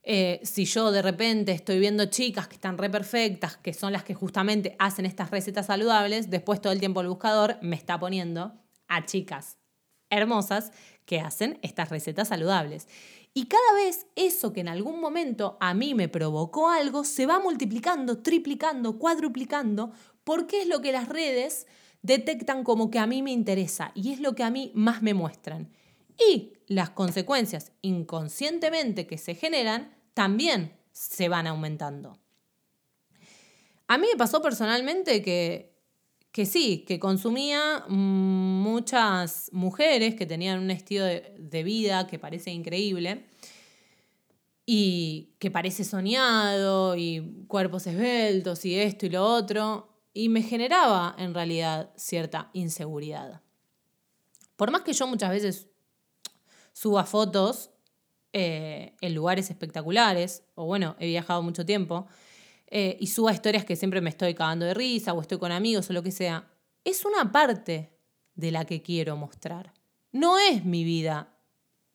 Eh, 0.02 0.40
si 0.42 0.66
yo 0.66 0.92
de 0.92 1.00
repente 1.00 1.52
estoy 1.52 1.78
viendo 1.78 2.04
chicas 2.04 2.49
que 2.49 2.56
están 2.56 2.76
re 2.76 2.90
perfectas, 2.90 3.56
que 3.56 3.73
son 3.73 3.94
las 3.94 4.04
que 4.04 4.12
justamente 4.12 4.76
hacen 4.78 5.06
estas 5.06 5.30
recetas 5.30 5.66
saludables, 5.66 6.28
después 6.28 6.61
todo 6.61 6.75
el 6.75 6.80
tiempo 6.80 7.00
el 7.00 7.09
buscador 7.09 7.56
me 7.62 7.76
está 7.76 7.99
poniendo 7.99 8.52
a 8.88 9.06
chicas 9.06 9.56
hermosas 10.11 10.71
que 11.06 11.21
hacen 11.21 11.59
estas 11.62 11.88
recetas 11.88 12.28
saludables. 12.28 12.88
Y 13.35 13.47
cada 13.47 13.73
vez 13.75 14.06
eso 14.14 14.52
que 14.52 14.61
en 14.61 14.68
algún 14.68 15.00
momento 15.00 15.56
a 15.59 15.73
mí 15.73 15.94
me 15.94 16.09
provocó 16.09 16.68
algo 16.68 17.02
se 17.02 17.25
va 17.25 17.40
multiplicando, 17.40 18.18
triplicando, 18.18 18.99
cuadruplicando, 18.99 19.92
porque 20.25 20.62
es 20.62 20.69
lo 20.69 20.81
que 20.81 20.93
las 20.93 21.09
redes 21.09 21.67
detectan 22.02 22.64
como 22.64 22.91
que 22.91 22.99
a 22.99 23.07
mí 23.07 23.23
me 23.23 23.31
interesa 23.31 23.93
y 23.95 24.12
es 24.12 24.21
lo 24.21 24.35
que 24.35 24.43
a 24.43 24.50
mí 24.50 24.73
más 24.75 25.02
me 25.02 25.14
muestran. 25.14 25.71
Y 26.31 26.52
las 26.67 26.91
consecuencias 26.91 27.73
inconscientemente 27.81 29.07
que 29.07 29.19
se 29.19 29.35
generan 29.35 29.95
también 30.14 30.73
se 30.93 31.29
van 31.29 31.47
aumentando. 31.47 32.19
A 33.87 33.99
mí 33.99 34.07
me 34.11 34.19
pasó 34.19 34.43
personalmente 34.43 35.23
que, 35.23 35.75
que 36.33 36.47
sí, 36.47 36.85
que 36.87 36.99
consumía 36.99 37.85
muchas 37.88 39.50
mujeres 39.52 40.14
que 40.14 40.26
tenían 40.26 40.61
un 40.61 40.71
estilo 40.71 41.05
de 41.05 41.62
vida 41.62 42.07
que 42.07 42.19
parece 42.19 42.50
increíble 42.50 43.26
y 44.64 45.35
que 45.38 45.50
parece 45.50 45.85
soñado 45.85 46.97
y 46.97 47.45
cuerpos 47.49 47.87
esbeltos 47.87 48.64
y 48.64 48.79
esto 48.79 49.07
y 49.07 49.11
lo 49.11 49.25
otro 49.25 49.91
y 50.12 50.28
me 50.28 50.42
generaba 50.42 51.14
en 51.19 51.35
realidad 51.35 51.90
cierta 51.97 52.50
inseguridad. 52.52 53.42
Por 54.57 54.71
más 54.71 54.83
que 54.83 54.92
yo 54.92 55.07
muchas 55.07 55.31
veces 55.31 55.69
suba 56.73 57.04
fotos 57.04 57.71
eh, 58.33 58.97
en 59.00 59.14
lugares 59.14 59.50
espectaculares, 59.50 60.45
o 60.54 60.64
bueno, 60.66 60.97
he 60.99 61.07
viajado 61.07 61.42
mucho 61.42 61.66
tiempo, 61.66 62.07
eh, 62.66 62.97
y 63.00 63.09
suba 63.09 63.33
historias 63.33 63.64
que 63.64 63.76
siempre 63.76 64.00
me 64.00 64.11
estoy 64.11 64.35
cagando 64.35 64.64
de 64.64 64.75
risa 64.75 65.12
o 65.12 65.21
estoy 65.21 65.38
con 65.38 65.52
amigos 65.52 65.90
o 65.90 65.92
lo 65.92 66.02
que 66.02 66.11
sea, 66.11 66.49
es 66.85 67.04
una 67.04 67.31
parte 67.31 67.92
de 68.35 68.50
la 68.50 68.64
que 68.64 68.83
quiero 68.83 69.16
mostrar. 69.16 69.75
No 70.11 70.38
es 70.38 70.64
mi 70.64 70.85
vida 70.85 71.37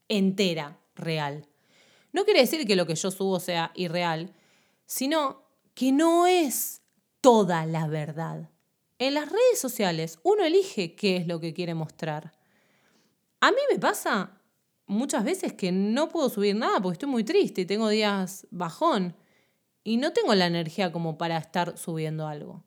entera 0.08 0.80
real. 0.96 1.48
No 2.14 2.26
quiere 2.26 2.42
decir 2.42 2.66
que 2.66 2.76
lo 2.76 2.86
que 2.86 2.96
yo 2.96 3.12
subo 3.12 3.40
sea 3.40 3.72
irreal, 3.76 4.34
sino 4.86 5.44
que 5.74 5.92
no 5.92 6.28
es 6.28 6.82
toda 7.28 7.66
la 7.66 7.88
verdad. 7.88 8.50
En 9.00 9.14
las 9.14 9.30
redes 9.30 9.60
sociales 9.60 10.18
uno 10.24 10.46
elige 10.46 10.96
qué 10.96 11.18
es 11.18 11.28
lo 11.28 11.42
que 11.42 11.54
quiere 11.54 11.74
mostrar. 11.74 12.32
A 13.42 13.52
mí 13.52 13.58
me 13.70 13.78
pasa 13.78 14.40
muchas 14.86 15.26
veces 15.26 15.52
que 15.52 15.74
no 15.74 16.08
puedo 16.08 16.30
subir 16.30 16.56
nada 16.56 16.80
porque 16.80 16.94
estoy 16.94 17.10
muy 17.10 17.26
triste 17.26 17.60
y 17.60 17.66
tengo 17.66 17.90
días 17.90 18.48
bajón 18.50 19.14
y 19.84 19.98
no 19.98 20.14
tengo 20.14 20.34
la 20.36 20.46
energía 20.46 20.94
como 20.94 21.18
para 21.18 21.38
estar 21.38 21.78
subiendo 21.78 22.28
algo. 22.28 22.64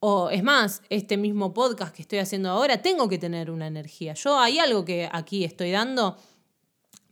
O 0.00 0.28
es 0.28 0.42
más, 0.42 0.82
este 0.90 1.16
mismo 1.16 1.54
podcast 1.54 1.94
que 1.94 2.02
estoy 2.02 2.18
haciendo 2.18 2.50
ahora, 2.50 2.82
tengo 2.82 3.08
que 3.08 3.18
tener 3.18 3.52
una 3.52 3.68
energía. 3.68 4.14
Yo 4.14 4.40
hay 4.40 4.58
algo 4.58 4.84
que 4.84 5.08
aquí 5.12 5.44
estoy 5.44 5.70
dando 5.70 6.16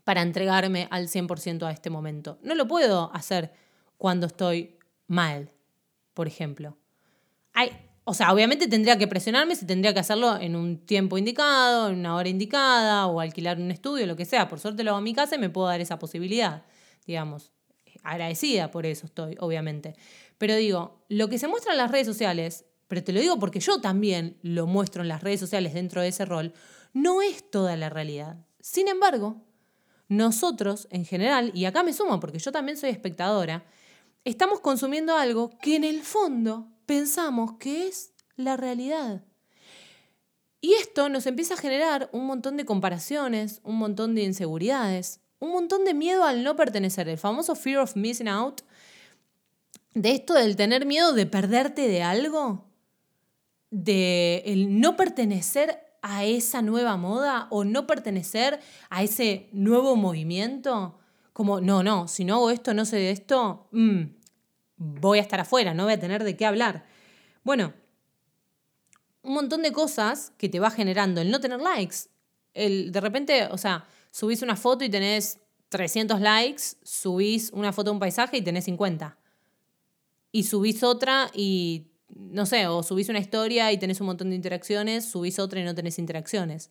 para 0.03 0.21
entregarme 0.21 0.88
al 0.91 1.07
100% 1.07 1.62
a 1.62 1.71
este 1.71 1.91
momento. 1.91 2.41
No 2.43 2.57
lo 2.57 2.67
puedo 2.67 3.12
hacer 3.14 3.53
cuando 3.99 4.26
estoy 4.26 4.76
mal, 5.07 5.53
por 6.14 6.26
ejemplo. 6.26 6.78
Hay, 7.52 7.71
o 8.04 8.14
sea, 8.14 8.33
obviamente 8.33 8.68
tendría 8.68 8.99
que 8.99 9.09
presionarme 9.09 9.56
si 9.56 9.66
tendría 9.66 9.94
que 9.94 10.00
hacerlo 10.00 10.37
en 10.37 10.56
un 10.56 10.78
tiempo 10.78 11.18
indicado, 11.18 11.88
en 11.88 11.99
una 11.99 12.16
hora 12.16 12.28
indicada, 12.28 13.06
o 13.06 13.21
alquilar 13.21 13.59
un 13.59 13.71
estudio, 13.71 14.06
lo 14.06 14.16
que 14.16 14.25
sea. 14.25 14.49
Por 14.49 14.61
suerte 14.61 14.85
lo 14.85 14.90
hago 14.90 14.99
en 14.99 15.04
mi 15.04 15.14
casa 15.14 15.37
y 15.37 15.38
me 15.38 15.50
puedo 15.50 15.66
dar 15.66 15.80
esa 15.80 15.99
posibilidad, 15.99 16.64
digamos. 17.06 17.52
Agradecida 18.02 18.71
por 18.71 18.87
eso 18.87 19.06
estoy, 19.06 19.37
obviamente. 19.40 19.94
Pero 20.38 20.54
digo, 20.56 21.04
lo 21.09 21.28
que 21.28 21.38
se 21.38 21.49
muestra 21.49 21.73
en 21.73 21.78
las 21.78 21.90
redes 21.90 22.06
sociales, 22.06 22.66
pero 22.88 23.02
te 23.02 23.12
lo 23.12 23.21
digo 23.21 23.38
porque 23.38 23.61
yo 23.61 23.80
también 23.80 24.37
lo 24.42 24.66
muestro 24.66 25.02
en 25.02 25.09
las 25.09 25.23
redes 25.23 25.40
sociales 25.40 25.75
dentro 25.75 26.02
de 26.02 26.09
ese 26.09 26.25
rol, 26.26 26.52
no 26.92 27.23
es 27.23 27.50
toda 27.50 27.76
la 27.76 27.88
realidad. 27.88 28.37
Sin 28.61 28.88
embargo, 28.88 29.42
nosotros 30.09 30.87
en 30.90 31.04
general, 31.06 31.50
y 31.54 31.64
acá 31.64 31.83
me 31.83 31.94
sumo 31.94 32.21
porque 32.21 32.38
yo 32.38 32.52
también 32.52 32.76
soy 32.76 32.90
espectadora, 32.90 33.64
estamos 34.25 34.61
consumiendo 34.61 35.16
algo 35.16 35.50
que 35.61 35.76
en 35.76 35.85
el 35.85 36.02
fondo 36.02 36.69
pensamos 36.87 37.54
que 37.59 37.87
es 37.87 38.12
la 38.37 38.57
realidad. 38.57 39.23
Y 40.61 40.75
esto 40.75 41.11
nos 41.11 41.26
empieza 41.26 41.54
a 41.54 41.59
generar 41.59 42.09
un 42.12 42.26
montón 42.26 42.57
de 42.57 42.64
comparaciones, 42.64 43.61
un 43.64 43.76
montón 43.76 44.14
de 44.14 44.23
inseguridades, 44.23 45.21
un 45.38 45.52
montón 45.52 45.85
de 45.85 45.93
miedo 45.93 46.25
al 46.25 46.43
no 46.43 46.57
pertenecer, 46.57 47.09
el 47.09 47.19
famoso 47.19 47.54
fear 47.54 47.78
of 47.81 47.97
missing 47.97 48.28
out, 48.28 48.62
de 49.93 50.12
esto 50.12 50.35
del 50.35 50.57
tener 50.57 50.87
miedo 50.87 51.12
de 51.12 51.26
perderte 51.26 51.87
de 51.87 52.02
algo, 52.02 52.64
de 53.71 54.43
el 54.47 54.81
no 54.81 54.97
pertenecer 54.97 55.81
a 56.00 56.25
esa 56.25 56.62
nueva 56.62 56.97
moda 56.97 57.47
o 57.50 57.64
no 57.64 57.87
pertenecer 57.87 58.61
a 58.88 59.02
ese 59.02 59.49
nuevo 59.52 59.97
movimiento 59.97 60.99
como, 61.35 61.61
no, 61.61 61.83
no, 61.83 62.07
si 62.07 62.25
no 62.25 62.37
hago 62.37 62.50
esto, 62.50 62.73
no 62.75 62.85
sé 62.85 62.97
de 62.97 63.11
esto, 63.11 63.69
mm, 63.73 64.03
voy 64.76 65.19
a 65.19 65.21
estar 65.21 65.41
afuera, 65.41 65.75
no 65.75 65.83
voy 65.85 65.95
a 65.95 66.00
tener 66.00 66.23
de 66.23 66.37
qué 66.37 66.47
hablar. 66.47 66.87
Bueno, 67.43 67.75
un 69.23 69.35
montón 69.35 69.62
de 69.62 69.73
cosas 69.73 70.33
que 70.38 70.49
te 70.49 70.61
va 70.61 70.71
generando 70.71 71.21
el 71.21 71.33
no 71.33 71.41
tener 71.41 71.61
likes. 71.61 71.97
El, 72.55 72.93
de 72.93 73.00
repente, 73.00 73.49
o 73.50 73.59
sea, 73.59 73.85
subís 74.12 74.43
una 74.43 74.55
foto 74.55 74.85
y 74.85 74.88
tenés 74.88 75.41
300 75.71 76.21
likes, 76.21 76.62
subís 76.85 77.50
una 77.53 77.73
foto 77.73 77.91
de 77.91 77.95
un 77.95 78.00
paisaje 78.00 78.37
y 78.37 78.43
tenés 78.43 78.67
50. 78.67 79.19
Y 80.31 80.45
subís 80.45 80.85
otra 80.85 81.33
y, 81.35 81.88
no 82.14 82.47
sé, 82.47 82.69
o 82.69 82.85
subís 82.85 83.09
una 83.09 83.19
historia 83.19 83.73
y 83.73 83.79
tenés 83.79 84.00
un 84.00 84.07
montón 84.07 84.31
de 84.31 84.37
interacciones, 84.37 85.11
subís 85.11 85.41
otra 85.41 85.59
y 85.59 85.64
no 85.64 85.75
tenés 85.75 85.99
interacciones. 85.99 86.71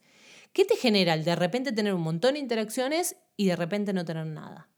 ¿Qué 0.54 0.66
te 0.66 0.76
genera 0.76 1.16
el 1.16 1.26
de 1.26 1.36
repente 1.36 1.72
tener 1.72 1.94
un 1.94 2.02
montón 2.02 2.36
de 2.36 2.40
interacciones 2.40 3.18
y 3.36 3.48
de 3.48 3.56
repente 3.56 3.92
no 3.92 4.06
tener 4.06 4.28
nada? 4.28 4.70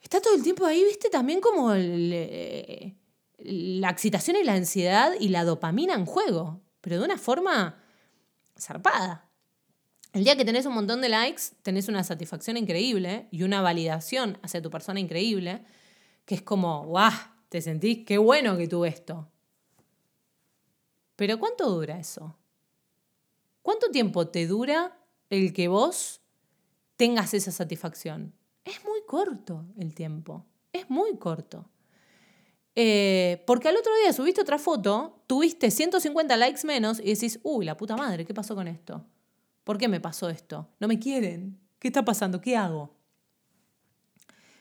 Está 0.00 0.20
todo 0.20 0.34
el 0.34 0.42
tiempo 0.42 0.66
ahí, 0.66 0.82
viste, 0.84 1.08
también 1.08 1.40
como 1.40 1.72
eh, 1.74 2.96
la 3.38 3.90
excitación 3.90 4.36
y 4.36 4.42
la 4.42 4.54
ansiedad 4.54 5.12
y 5.18 5.28
la 5.28 5.44
dopamina 5.44 5.94
en 5.94 6.06
juego, 6.06 6.60
pero 6.80 6.98
de 6.98 7.04
una 7.04 7.18
forma 7.18 7.80
zarpada. 8.58 9.28
El 10.12 10.24
día 10.24 10.36
que 10.36 10.44
tenés 10.44 10.66
un 10.66 10.74
montón 10.74 11.00
de 11.00 11.08
likes, 11.08 11.42
tenés 11.62 11.88
una 11.88 12.02
satisfacción 12.02 12.56
increíble 12.56 13.28
y 13.30 13.44
una 13.44 13.62
validación 13.62 14.38
hacia 14.42 14.60
tu 14.60 14.70
persona 14.70 14.98
increíble, 14.98 15.64
que 16.26 16.34
es 16.34 16.42
como, 16.42 16.84
¡guau! 16.84 17.12
Te 17.48 17.62
sentís, 17.62 18.04
qué 18.04 18.18
bueno 18.18 18.56
que 18.56 18.66
tuve 18.66 18.88
esto. 18.88 19.30
Pero 21.16 21.38
¿cuánto 21.38 21.68
dura 21.70 21.98
eso? 21.98 22.36
¿Cuánto 23.62 23.90
tiempo 23.90 24.28
te 24.28 24.46
dura 24.46 24.98
el 25.30 25.52
que 25.52 25.68
vos 25.68 26.20
tengas 26.96 27.32
esa 27.34 27.52
satisfacción? 27.52 28.34
Es 28.64 28.84
muy 28.84 29.00
corto 29.06 29.64
el 29.78 29.94
tiempo, 29.94 30.44
es 30.72 30.88
muy 30.90 31.16
corto. 31.16 31.68
Eh, 32.74 33.42
porque 33.46 33.68
al 33.68 33.76
otro 33.76 33.92
día 34.02 34.12
subiste 34.12 34.40
otra 34.40 34.58
foto, 34.58 35.22
tuviste 35.26 35.70
150 35.70 36.36
likes 36.36 36.66
menos 36.66 37.00
y 37.00 37.14
decís, 37.14 37.38
uy, 37.42 37.64
la 37.64 37.76
puta 37.76 37.96
madre, 37.96 38.24
¿qué 38.24 38.34
pasó 38.34 38.54
con 38.54 38.66
esto? 38.66 39.04
¿Por 39.64 39.78
qué 39.78 39.88
me 39.88 40.00
pasó 40.00 40.28
esto? 40.28 40.68
No 40.80 40.88
me 40.88 40.98
quieren. 40.98 41.60
¿Qué 41.78 41.88
está 41.88 42.04
pasando? 42.04 42.40
¿Qué 42.40 42.56
hago? 42.56 42.94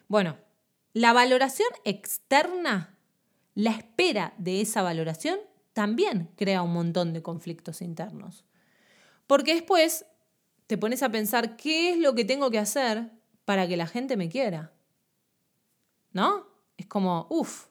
Bueno, 0.07 0.37
la 0.93 1.13
valoración 1.13 1.69
externa, 1.85 2.97
la 3.55 3.71
espera 3.71 4.33
de 4.37 4.61
esa 4.61 4.81
valoración, 4.81 5.39
también 5.73 6.29
crea 6.35 6.63
un 6.63 6.73
montón 6.73 7.13
de 7.13 7.21
conflictos 7.21 7.81
internos. 7.81 8.43
Porque 9.31 9.53
después 9.53 10.05
te 10.67 10.77
pones 10.77 11.03
a 11.03 11.09
pensar 11.09 11.55
qué 11.55 11.91
es 11.91 11.97
lo 11.97 12.15
que 12.15 12.25
tengo 12.25 12.51
que 12.51 12.59
hacer 12.59 13.11
para 13.45 13.65
que 13.65 13.77
la 13.77 13.87
gente 13.87 14.17
me 14.17 14.27
quiera. 14.27 14.73
¿No? 16.11 16.47
Es 16.75 16.85
como, 16.87 17.27
uff, 17.29 17.67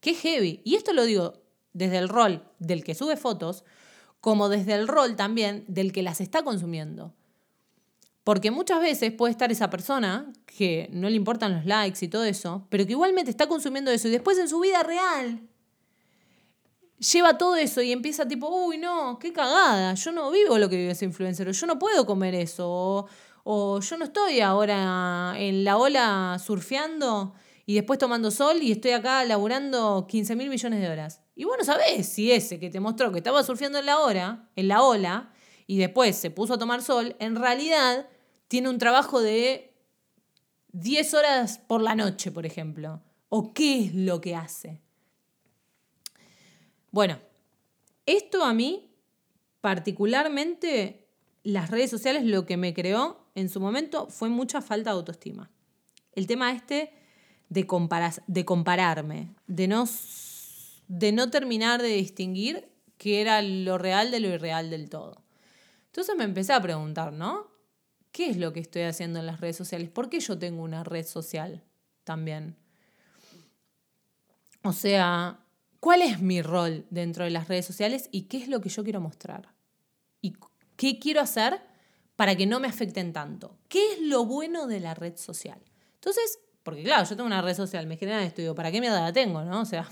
qué 0.00 0.12
heavy. 0.12 0.62
Y 0.64 0.74
esto 0.74 0.92
lo 0.92 1.04
digo 1.04 1.34
desde 1.72 1.98
el 1.98 2.08
rol 2.08 2.50
del 2.58 2.82
que 2.82 2.96
sube 2.96 3.16
fotos, 3.16 3.62
como 4.20 4.48
desde 4.48 4.74
el 4.74 4.88
rol 4.88 5.14
también 5.14 5.64
del 5.68 5.92
que 5.92 6.02
las 6.02 6.20
está 6.20 6.42
consumiendo. 6.42 7.14
Porque 8.24 8.50
muchas 8.50 8.80
veces 8.80 9.12
puede 9.12 9.30
estar 9.30 9.52
esa 9.52 9.70
persona 9.70 10.32
que 10.46 10.88
no 10.90 11.08
le 11.08 11.14
importan 11.14 11.54
los 11.54 11.64
likes 11.64 12.04
y 12.04 12.08
todo 12.08 12.24
eso, 12.24 12.66
pero 12.70 12.84
que 12.86 12.90
igualmente 12.90 13.30
está 13.30 13.46
consumiendo 13.46 13.92
eso 13.92 14.08
y 14.08 14.10
después 14.10 14.36
en 14.36 14.48
su 14.48 14.58
vida 14.58 14.82
real 14.82 15.48
lleva 16.98 17.38
todo 17.38 17.56
eso 17.56 17.82
y 17.82 17.92
empieza 17.92 18.26
tipo, 18.26 18.48
uy, 18.48 18.78
no, 18.78 19.18
qué 19.18 19.32
cagada, 19.32 19.94
yo 19.94 20.12
no 20.12 20.30
vivo 20.30 20.58
lo 20.58 20.68
que 20.68 20.76
vive 20.76 20.92
ese 20.92 21.04
influencer, 21.04 21.50
yo 21.50 21.66
no 21.66 21.78
puedo 21.78 22.06
comer 22.06 22.34
eso, 22.34 23.06
o, 23.44 23.80
yo 23.80 23.96
no 23.96 24.04
estoy 24.04 24.40
ahora 24.40 25.34
en 25.36 25.64
la 25.64 25.76
ola 25.76 26.40
surfeando 26.44 27.34
y 27.64 27.74
después 27.74 27.98
tomando 27.98 28.30
sol 28.30 28.58
y 28.62 28.72
estoy 28.72 28.92
acá 28.92 29.24
laburando 29.24 30.06
15 30.08 30.36
mil 30.36 30.48
millones 30.48 30.80
de 30.80 30.88
horas. 30.88 31.20
Y 31.34 31.44
bueno, 31.44 31.64
sabés 31.64 32.08
si 32.08 32.32
ese 32.32 32.58
que 32.58 32.70
te 32.70 32.80
mostró 32.80 33.12
que 33.12 33.18
estaba 33.18 33.42
surfeando 33.42 33.78
en 33.78 33.86
la 33.86 33.98
hora, 33.98 34.48
en 34.56 34.68
la 34.68 34.82
ola, 34.82 35.32
y 35.66 35.78
después 35.78 36.16
se 36.16 36.30
puso 36.30 36.54
a 36.54 36.58
tomar 36.58 36.82
sol, 36.82 37.16
en 37.18 37.36
realidad 37.36 38.08
tiene 38.48 38.68
un 38.68 38.78
trabajo 38.78 39.20
de 39.20 39.74
10 40.72 41.14
horas 41.14 41.58
por 41.58 41.82
la 41.82 41.94
noche, 41.94 42.30
por 42.30 42.46
ejemplo. 42.46 43.02
¿O 43.28 43.52
qué 43.52 43.86
es 43.86 43.94
lo 43.94 44.20
que 44.20 44.36
hace? 44.36 44.85
Bueno, 46.96 47.18
esto 48.06 48.42
a 48.42 48.54
mí, 48.54 48.90
particularmente, 49.60 51.06
las 51.42 51.70
redes 51.70 51.90
sociales 51.90 52.24
lo 52.24 52.46
que 52.46 52.56
me 52.56 52.72
creó 52.72 53.26
en 53.34 53.50
su 53.50 53.60
momento 53.60 54.06
fue 54.06 54.30
mucha 54.30 54.62
falta 54.62 54.88
de 54.88 54.96
autoestima. 54.96 55.50
El 56.12 56.26
tema 56.26 56.52
este 56.52 56.94
de, 57.50 57.66
de 58.26 58.44
compararme, 58.46 59.34
de 59.46 59.68
no, 59.68 59.84
de 60.88 61.12
no 61.12 61.28
terminar 61.28 61.82
de 61.82 61.88
distinguir 61.88 62.66
qué 62.96 63.20
era 63.20 63.42
lo 63.42 63.76
real 63.76 64.10
de 64.10 64.20
lo 64.20 64.28
irreal 64.28 64.70
del 64.70 64.88
todo. 64.88 65.22
Entonces 65.88 66.16
me 66.16 66.24
empecé 66.24 66.54
a 66.54 66.62
preguntar, 66.62 67.12
¿no? 67.12 67.48
¿Qué 68.10 68.30
es 68.30 68.38
lo 68.38 68.54
que 68.54 68.60
estoy 68.60 68.84
haciendo 68.84 69.18
en 69.18 69.26
las 69.26 69.42
redes 69.42 69.56
sociales? 69.56 69.90
¿Por 69.90 70.08
qué 70.08 70.18
yo 70.20 70.38
tengo 70.38 70.62
una 70.62 70.82
red 70.82 71.04
social 71.04 71.62
también? 72.04 72.56
O 74.62 74.72
sea, 74.72 75.40
¿cuál 75.80 76.02
es 76.02 76.20
mi 76.20 76.42
rol 76.42 76.86
dentro 76.90 77.24
de 77.24 77.30
las 77.30 77.48
redes 77.48 77.66
sociales 77.66 78.08
y 78.12 78.22
qué 78.22 78.38
es 78.38 78.48
lo 78.48 78.60
que 78.60 78.68
yo 78.68 78.84
quiero 78.84 79.00
mostrar? 79.00 79.54
¿Y 80.20 80.34
qué 80.76 80.98
quiero 80.98 81.20
hacer 81.20 81.60
para 82.16 82.36
que 82.36 82.46
no 82.46 82.60
me 82.60 82.68
afecten 82.68 83.12
tanto? 83.12 83.58
¿Qué 83.68 83.92
es 83.92 84.00
lo 84.00 84.24
bueno 84.24 84.66
de 84.66 84.80
la 84.80 84.94
red 84.94 85.16
social? 85.16 85.60
Entonces, 85.94 86.38
porque 86.62 86.82
claro, 86.82 87.08
yo 87.08 87.16
tengo 87.16 87.26
una 87.26 87.42
red 87.42 87.54
social, 87.54 87.86
me 87.86 87.96
generan 87.96 88.22
estudio, 88.22 88.54
¿para 88.54 88.72
qué 88.72 88.80
mierda 88.80 89.00
la 89.00 89.12
tengo, 89.12 89.42
no? 89.44 89.60
O 89.60 89.64
sea, 89.64 89.88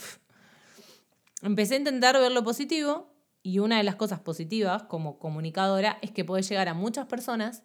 empecé 1.43 1.75
a 1.75 1.79
intentar 1.79 2.19
ver 2.19 2.33
lo 2.33 2.43
positivo 2.43 3.15
y 3.43 3.59
una 3.59 3.77
de 3.77 3.85
las 3.85 3.97
cosas 3.97 4.21
positivas 4.21 4.85
como 4.85 5.19
comunicadora 5.19 5.99
es 6.01 6.11
que 6.11 6.25
puedes 6.25 6.49
llegar 6.49 6.69
a 6.69 6.75
muchas 6.75 7.07
personas 7.07 7.63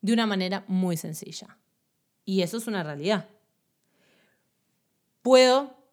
de 0.00 0.12
una 0.12 0.26
manera 0.26 0.64
muy 0.66 0.96
sencilla. 0.96 1.56
Y 2.24 2.42
eso 2.42 2.56
es 2.56 2.66
una 2.66 2.82
realidad. 2.82 3.28
Puedo, 5.22 5.83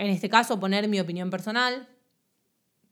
en 0.00 0.10
este 0.10 0.30
caso, 0.30 0.58
poner 0.58 0.88
mi 0.88 0.98
opinión 0.98 1.28
personal. 1.28 1.88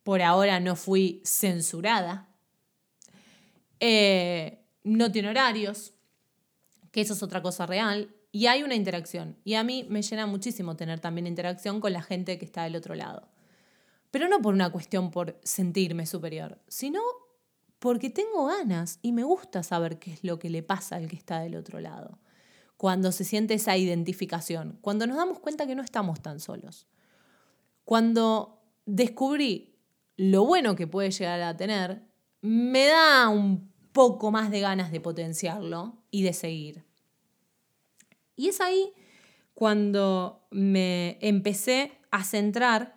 Por 0.02 0.22
ahora 0.22 0.60
no 0.60 0.76
fui 0.76 1.22
censurada. 1.24 2.28
Eh, 3.80 4.64
no 4.84 5.10
tiene 5.10 5.30
horarios, 5.30 5.94
que 6.90 7.00
eso 7.00 7.14
es 7.14 7.22
otra 7.22 7.42
cosa 7.42 7.66
real 7.66 8.14
y 8.30 8.46
hay 8.46 8.62
una 8.62 8.74
interacción. 8.74 9.36
Y 9.44 9.54
a 9.54 9.64
mí 9.64 9.86
me 9.88 10.02
llena 10.02 10.26
muchísimo 10.26 10.76
tener 10.76 11.00
también 11.00 11.26
interacción 11.26 11.80
con 11.80 11.92
la 11.92 12.02
gente 12.02 12.38
que 12.38 12.44
está 12.44 12.64
del 12.64 12.76
otro 12.76 12.94
lado. 12.94 13.28
Pero 14.10 14.28
no 14.28 14.40
por 14.40 14.54
una 14.54 14.70
cuestión 14.70 15.10
por 15.10 15.38
sentirme 15.42 16.06
superior, 16.06 16.60
sino 16.68 17.00
porque 17.78 18.10
tengo 18.10 18.46
ganas 18.46 18.98
y 19.02 19.12
me 19.12 19.24
gusta 19.24 19.62
saber 19.62 19.98
qué 19.98 20.12
es 20.12 20.24
lo 20.24 20.38
que 20.38 20.50
le 20.50 20.62
pasa 20.62 20.96
al 20.96 21.08
que 21.08 21.16
está 21.16 21.40
del 21.40 21.56
otro 21.56 21.80
lado. 21.80 22.18
Cuando 22.76 23.12
se 23.12 23.24
siente 23.24 23.54
esa 23.54 23.76
identificación, 23.76 24.78
cuando 24.82 25.06
nos 25.06 25.16
damos 25.16 25.40
cuenta 25.40 25.66
que 25.66 25.74
no 25.74 25.82
estamos 25.82 26.20
tan 26.20 26.38
solos. 26.38 26.86
Cuando 27.88 28.60
descubrí 28.84 29.74
lo 30.18 30.44
bueno 30.44 30.76
que 30.76 30.86
puede 30.86 31.10
llegar 31.10 31.40
a 31.40 31.56
tener, 31.56 32.02
me 32.42 32.84
da 32.84 33.30
un 33.30 33.72
poco 33.92 34.30
más 34.30 34.50
de 34.50 34.60
ganas 34.60 34.92
de 34.92 35.00
potenciarlo 35.00 35.96
y 36.10 36.22
de 36.22 36.34
seguir. 36.34 36.84
Y 38.36 38.48
es 38.48 38.60
ahí 38.60 38.92
cuando 39.54 40.46
me 40.50 41.16
empecé 41.22 41.98
a 42.10 42.24
centrar 42.24 42.94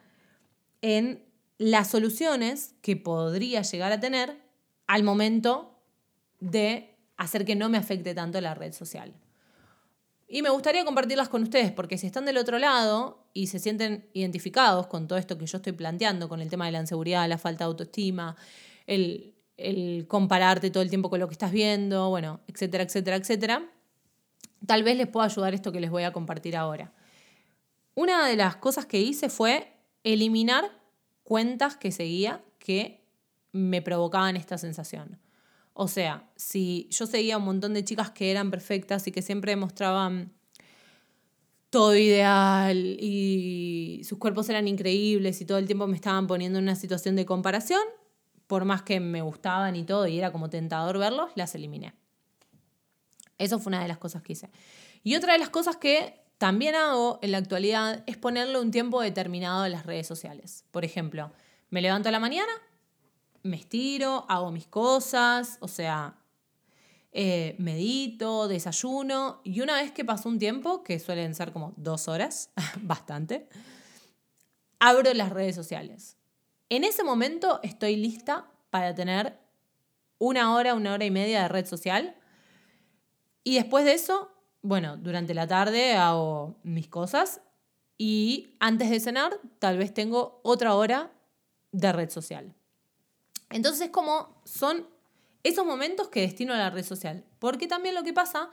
en 0.82 1.24
las 1.58 1.90
soluciones 1.90 2.76
que 2.82 2.98
podría 2.98 3.62
llegar 3.62 3.94
a 3.94 4.02
tener 4.02 4.42
al 4.88 5.04
momento 5.04 5.80
de 6.42 6.98
hacer 7.16 7.46
que 7.46 7.56
no 7.56 7.70
me 7.70 7.78
afecte 7.78 8.14
tanto 8.14 8.42
la 8.42 8.56
red 8.56 8.74
social. 8.74 9.14
Y 10.28 10.42
me 10.42 10.50
gustaría 10.50 10.84
compartirlas 10.84 11.30
con 11.30 11.44
ustedes, 11.44 11.72
porque 11.72 11.98
si 11.98 12.08
están 12.08 12.26
del 12.26 12.36
otro 12.36 12.60
lado 12.60 13.21
y 13.34 13.48
se 13.48 13.60
sienten 13.60 14.10
identificados 14.14 14.88
con 14.88 15.08
todo 15.08 15.18
esto 15.18 15.38
que 15.38 15.46
yo 15.46 15.58
estoy 15.58 15.74
planteando, 15.74 16.28
con 16.30 16.42
el 16.42 16.50
tema 16.50 16.66
de 16.66 16.74
la 16.74 16.80
inseguridad, 16.80 17.28
la 17.28 17.38
falta 17.38 17.64
de 17.64 17.70
autoestima, 17.70 18.36
el, 18.88 19.36
el 19.58 20.06
compararte 20.08 20.70
todo 20.70 20.84
el 20.84 20.90
tiempo 20.90 21.10
con 21.10 21.20
lo 21.20 21.28
que 21.28 21.34
estás 21.34 21.52
viendo, 21.52 22.10
bueno, 22.10 22.42
etcétera, 22.48 22.84
etcétera, 22.84 23.16
etcétera, 23.16 23.72
tal 24.66 24.84
vez 24.84 24.98
les 24.98 25.08
pueda 25.08 25.26
ayudar 25.26 25.54
esto 25.54 25.72
que 25.72 25.80
les 25.80 25.90
voy 25.90 26.04
a 26.04 26.12
compartir 26.12 26.56
ahora. 26.56 26.94
Una 27.94 28.28
de 28.28 28.36
las 28.36 28.56
cosas 28.56 28.86
que 28.86 29.00
hice 29.00 29.30
fue 29.30 29.74
eliminar 30.04 30.72
cuentas 31.24 31.78
que 31.78 31.92
seguía 31.92 32.44
que 32.58 33.06
me 33.52 33.82
provocaban 33.82 34.38
esta 34.38 34.58
sensación. 34.58 35.20
O 35.74 35.88
sea, 35.88 36.30
si 36.36 36.88
yo 36.92 37.06
seguía 37.06 37.38
un 37.38 37.46
montón 37.46 37.74
de 37.74 37.84
chicas 37.84 38.12
que 38.12 38.32
eran 38.32 38.52
perfectas 38.52 39.08
y 39.08 39.12
que 39.12 39.22
siempre 39.22 39.56
mostraban 39.56 40.34
todo 41.72 41.96
ideal 41.96 42.98
y 43.00 44.02
sus 44.04 44.20
cuerpos 44.20 44.50
eran 44.50 44.68
increíbles 44.68 45.40
y 45.40 45.46
todo 45.46 45.58
el 45.58 45.66
tiempo 45.66 45.88
me 45.88 45.96
estaban 45.96 46.28
poniendo 46.28 46.60
en 46.60 46.66
una 46.66 46.76
situación 46.76 47.16
de 47.16 47.26
comparación, 47.26 47.82
por 48.46 48.66
más 48.66 48.82
que 48.82 49.00
me 49.00 49.22
gustaban 49.22 49.78
y 49.78 49.84
todo 49.86 50.06
y 50.06 50.20
era 50.20 50.34
como 50.34 50.50
tentador 50.50 51.00
verlos, 51.00 51.32
las 51.36 51.56
eliminé. 51.56 51.94
Eso 53.38 53.58
fue 53.58 53.70
una 53.70 53.82
de 53.82 53.88
las 53.88 53.98
cosas 53.98 54.22
que 54.22 54.34
hice. 54.34 54.52
Y 55.02 55.16
otra 55.16 55.32
de 55.32 55.40
las 55.40 55.50
cosas 55.50 55.78
que 55.78 56.22
también 56.38 56.76
hago 56.76 57.20
en 57.22 57.32
la 57.32 57.38
actualidad 57.38 58.04
es 58.06 58.18
ponerle 58.18 58.60
un 58.60 58.72
tiempo 58.72 59.02
determinado 59.02 59.64
a 59.64 59.70
las 59.70 59.86
redes 59.86 60.08
sociales. 60.08 60.66
Por 60.72 60.84
ejemplo, 60.84 61.32
me 61.70 61.82
levanto 61.82 62.10
a 62.10 62.12
la 62.12 62.20
mañana, 62.20 62.52
me 63.44 63.56
estiro, 63.56 64.26
hago 64.28 64.52
mis 64.52 64.68
cosas, 64.68 65.58
o 65.62 65.70
sea, 65.70 66.18
eh, 67.12 67.56
medito, 67.60 68.48
desayuno, 68.48 69.42
y 69.44 69.62
una 69.62 69.76
vez 69.76 69.92
que 69.92 70.06
pasó 70.06 70.30
un 70.30 70.40
tiempo, 70.40 70.84
que 70.84 71.00
suelen 71.00 71.36
ser 71.36 71.52
como 71.52 71.74
dos 71.78 72.08
horas, 72.08 72.52
bastante, 72.82 73.48
abro 74.80 75.14
las 75.14 75.30
redes 75.30 75.56
sociales. 75.56 76.18
En 76.70 76.84
ese 76.84 77.04
momento 77.04 77.60
estoy 77.64 77.98
lista 77.98 78.50
para 78.70 78.96
tener 78.96 79.38
una 80.18 80.56
hora, 80.56 80.74
una 80.74 80.94
hora 80.94 81.06
y 81.06 81.12
media 81.12 81.42
de 81.42 81.48
red 81.50 81.66
social 81.66 82.16
y 83.44 83.56
después 83.56 83.86
de 83.86 83.94
eso, 83.94 84.32
bueno, 84.62 84.98
durante 84.98 85.34
la 85.34 85.48
tarde 85.48 85.96
hago 85.96 86.60
mis 86.64 86.88
cosas 86.88 87.42
y 87.98 88.56
antes 88.60 88.90
de 88.90 89.00
cenar 89.00 89.40
tal 89.60 89.78
vez 89.78 89.94
tengo 89.94 90.40
otra 90.44 90.76
hora 90.76 91.12
de 91.72 91.92
red 91.92 92.10
social. 92.10 92.54
Entonces, 93.50 93.90
como 93.90 94.42
son 94.46 94.88
esos 95.44 95.66
momentos 95.66 96.10
que 96.10 96.22
destino 96.22 96.54
a 96.54 96.58
la 96.58 96.70
red 96.70 96.84
social. 96.84 97.26
Porque 97.40 97.68
también 97.68 97.96
lo 97.96 98.04
que 98.04 98.14
pasa 98.14 98.50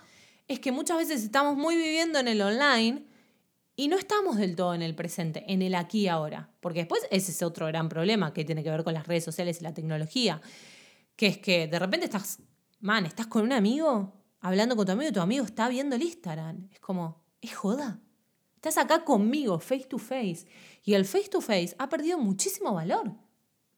es 0.47 0.61
que 0.61 0.73
muchas 0.73 0.99
veces 0.99 1.23
estamos 1.23 1.57
muy 1.57 1.77
viviendo 1.77 2.19
en 2.19 2.29
el 2.29 2.41
online 2.41 3.05
y 3.77 3.89
no 3.89 3.97
estamos 3.97 4.37
del 4.37 4.57
todo 4.57 4.75
en 4.75 4.83
el 4.83 4.95
presente, 4.95 5.45
en 5.47 5.63
el 5.63 5.75
aquí 5.75 6.01
y 6.01 6.09
ahora. 6.09 6.51
Porque 6.61 6.81
después 6.81 7.03
ese 7.11 7.31
es 7.31 7.43
otro 7.43 7.67
gran 7.67 7.89
problema 7.89 8.33
que 8.33 8.45
tiene 8.45 8.65
que 8.65 8.71
ver 8.71 8.83
con 8.83 8.95
las 8.95 9.07
redes 9.07 9.25
sociales 9.25 9.61
y 9.61 9.65
la 9.65 9.75
tecnología. 9.75 10.41
Que 11.15 11.27
es 11.29 11.39
que 11.39 11.69
de 11.69 11.79
repente 11.79 12.07
estás, 12.07 12.41
man, 12.81 13.07
estás 13.07 13.27
con 13.27 13.43
un 13.43 13.53
amigo 13.53 14.15
hablando 14.41 14.75
con 14.77 14.87
tu 14.87 14.93
amigo 14.93 15.11
y 15.11 15.13
tu 15.13 15.21
amigo 15.21 15.45
está 15.45 15.69
viendo 15.69 15.97
el 15.97 16.03
Instagram. 16.03 16.69
Es 16.73 16.81
como, 16.81 17.23
es 17.41 17.55
joda. 17.55 18.01
Estás 18.57 18.79
acá 18.79 19.05
conmigo, 19.05 19.61
face 19.61 19.85
to 19.85 19.99
face. 19.99 20.47
Y 20.83 20.95
el 20.95 21.05
face 21.05 21.29
to 21.29 21.41
face 21.41 21.77
ha 21.79 21.89
perdido 21.89 22.19
muchísimo 22.19 22.75
valor 22.75 23.13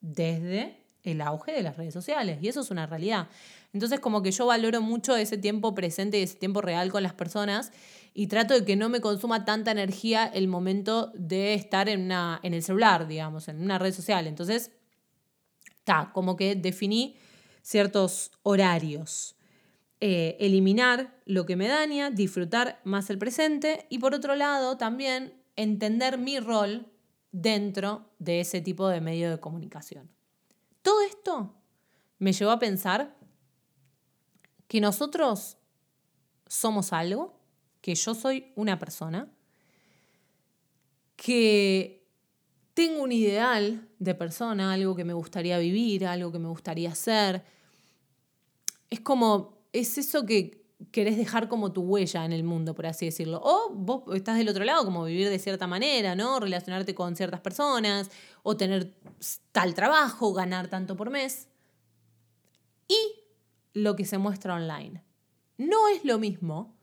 desde 0.01 0.80
el 1.03 1.21
auge 1.21 1.53
de 1.53 1.63
las 1.63 1.77
redes 1.77 1.95
sociales. 1.95 2.39
Y 2.43 2.49
eso 2.49 2.61
es 2.61 2.71
una 2.71 2.87
realidad. 2.87 3.29
Entonces, 3.73 4.01
como 4.01 4.23
que 4.23 4.33
yo 4.33 4.47
valoro 4.47 4.81
mucho 4.81 5.17
ese 5.17 5.39
tiempo 5.39 5.75
presente 5.75 6.19
y 6.19 6.23
ese 6.23 6.37
tiempo 6.37 6.61
real 6.61 6.91
con 6.91 7.03
las 7.03 7.15
personas 7.15 7.73
y 8.15 8.27
trato 8.27 8.55
de 8.55 8.65
que 8.65 8.77
no 8.77 8.89
me 8.89 9.01
consuma 9.01 9.45
tanta 9.45 9.71
energía 9.71 10.27
el 10.27 10.49
momento 10.49 11.13
de 11.15 11.55
estar 11.55 11.89
en, 11.89 12.03
una, 12.03 12.41
en 12.43 12.55
el 12.55 12.63
celular, 12.63 13.07
digamos, 13.07 13.49
en 13.49 13.63
una 13.63 13.79
red 13.79 13.95
social. 13.95 14.27
Entonces, 14.27 14.73
está, 15.77 16.11
como 16.13 16.37
que 16.37 16.57
definí 16.57 17.17
ciertos 17.63 18.33
horarios. 18.43 19.37
Eh, 20.01 20.37
eliminar 20.41 21.15
lo 21.27 21.45
que 21.45 21.57
me 21.57 21.69
daña, 21.69 22.11
disfrutar 22.11 22.81
más 22.85 23.11
el 23.11 23.19
presente 23.19 23.87
y 23.91 23.99
por 23.99 24.15
otro 24.15 24.35
lado 24.35 24.79
también 24.79 25.35
entender 25.57 26.17
mi 26.17 26.41
rol 26.41 26.87
dentro 27.33 28.11
de 28.19 28.41
ese 28.41 28.63
tipo 28.63 28.89
de 28.89 29.03
medio 29.03 29.31
de 29.31 29.39
comunicación. 29.39 30.11
Todo 30.83 31.03
esto 31.03 31.55
me 32.19 32.33
llevó 32.33 32.51
a 32.51 32.59
pensar 32.59 33.17
que 34.69 34.81
nosotros 34.81 35.57
somos 36.47 36.93
algo, 36.93 37.39
que 37.81 37.95
yo 37.95 38.15
soy 38.15 38.53
una 38.57 38.79
persona, 38.79 39.31
que 41.17 42.07
tengo 42.75 43.03
un 43.03 43.13
ideal 43.13 43.89
de 43.99 44.15
persona, 44.15 44.73
algo 44.73 44.97
que 44.97 45.05
me 45.05 45.13
gustaría 45.13 45.59
vivir, 45.59 46.07
algo 46.07 46.33
que 46.33 46.39
me 46.39 46.49
gustaría 46.49 46.91
hacer. 46.91 47.45
Es 48.89 49.01
como 49.01 49.61
es 49.73 49.99
eso 49.99 50.25
que 50.25 50.60
querés 50.91 51.17
dejar 51.17 51.49
como 51.49 51.73
tu 51.73 51.83
huella 51.83 52.25
en 52.25 52.33
el 52.33 52.45
mundo, 52.45 52.75
por 52.75 52.87
así 52.87 53.07
decirlo. 53.07 53.41
O 53.43 53.71
vos 53.75 54.03
estás 54.15 54.39
del 54.39 54.49
otro 54.49 54.65
lado, 54.65 54.85
como 54.85 55.05
vivir 55.05 55.29
de 55.29 55.39
cierta 55.39 55.67
manera, 55.67 56.15
¿no? 56.15 56.41
Relacionarte 56.41 56.95
con 56.95 57.17
ciertas 57.17 57.41
personas, 57.41 58.11
o 58.43 58.57
tener 58.57 58.95
tal 59.53 59.75
trabajo, 59.75 60.33
ganar 60.33 60.69
tanto 60.69 60.97
por 60.97 61.11
mes. 61.11 61.49
Y 62.89 63.21
lo 63.73 63.97
que 63.97 64.05
se 64.05 64.19
muestra 64.19 64.55
online. 64.55 65.05
No 65.59 65.89
es 65.89 66.05
lo 66.05 66.19
mismo 66.19 66.77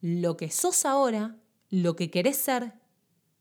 lo 0.00 0.36
que 0.36 0.50
sos 0.50 0.84
ahora, 0.84 1.36
lo 1.70 1.96
que 1.96 2.10
querés 2.10 2.36
ser 2.36 2.74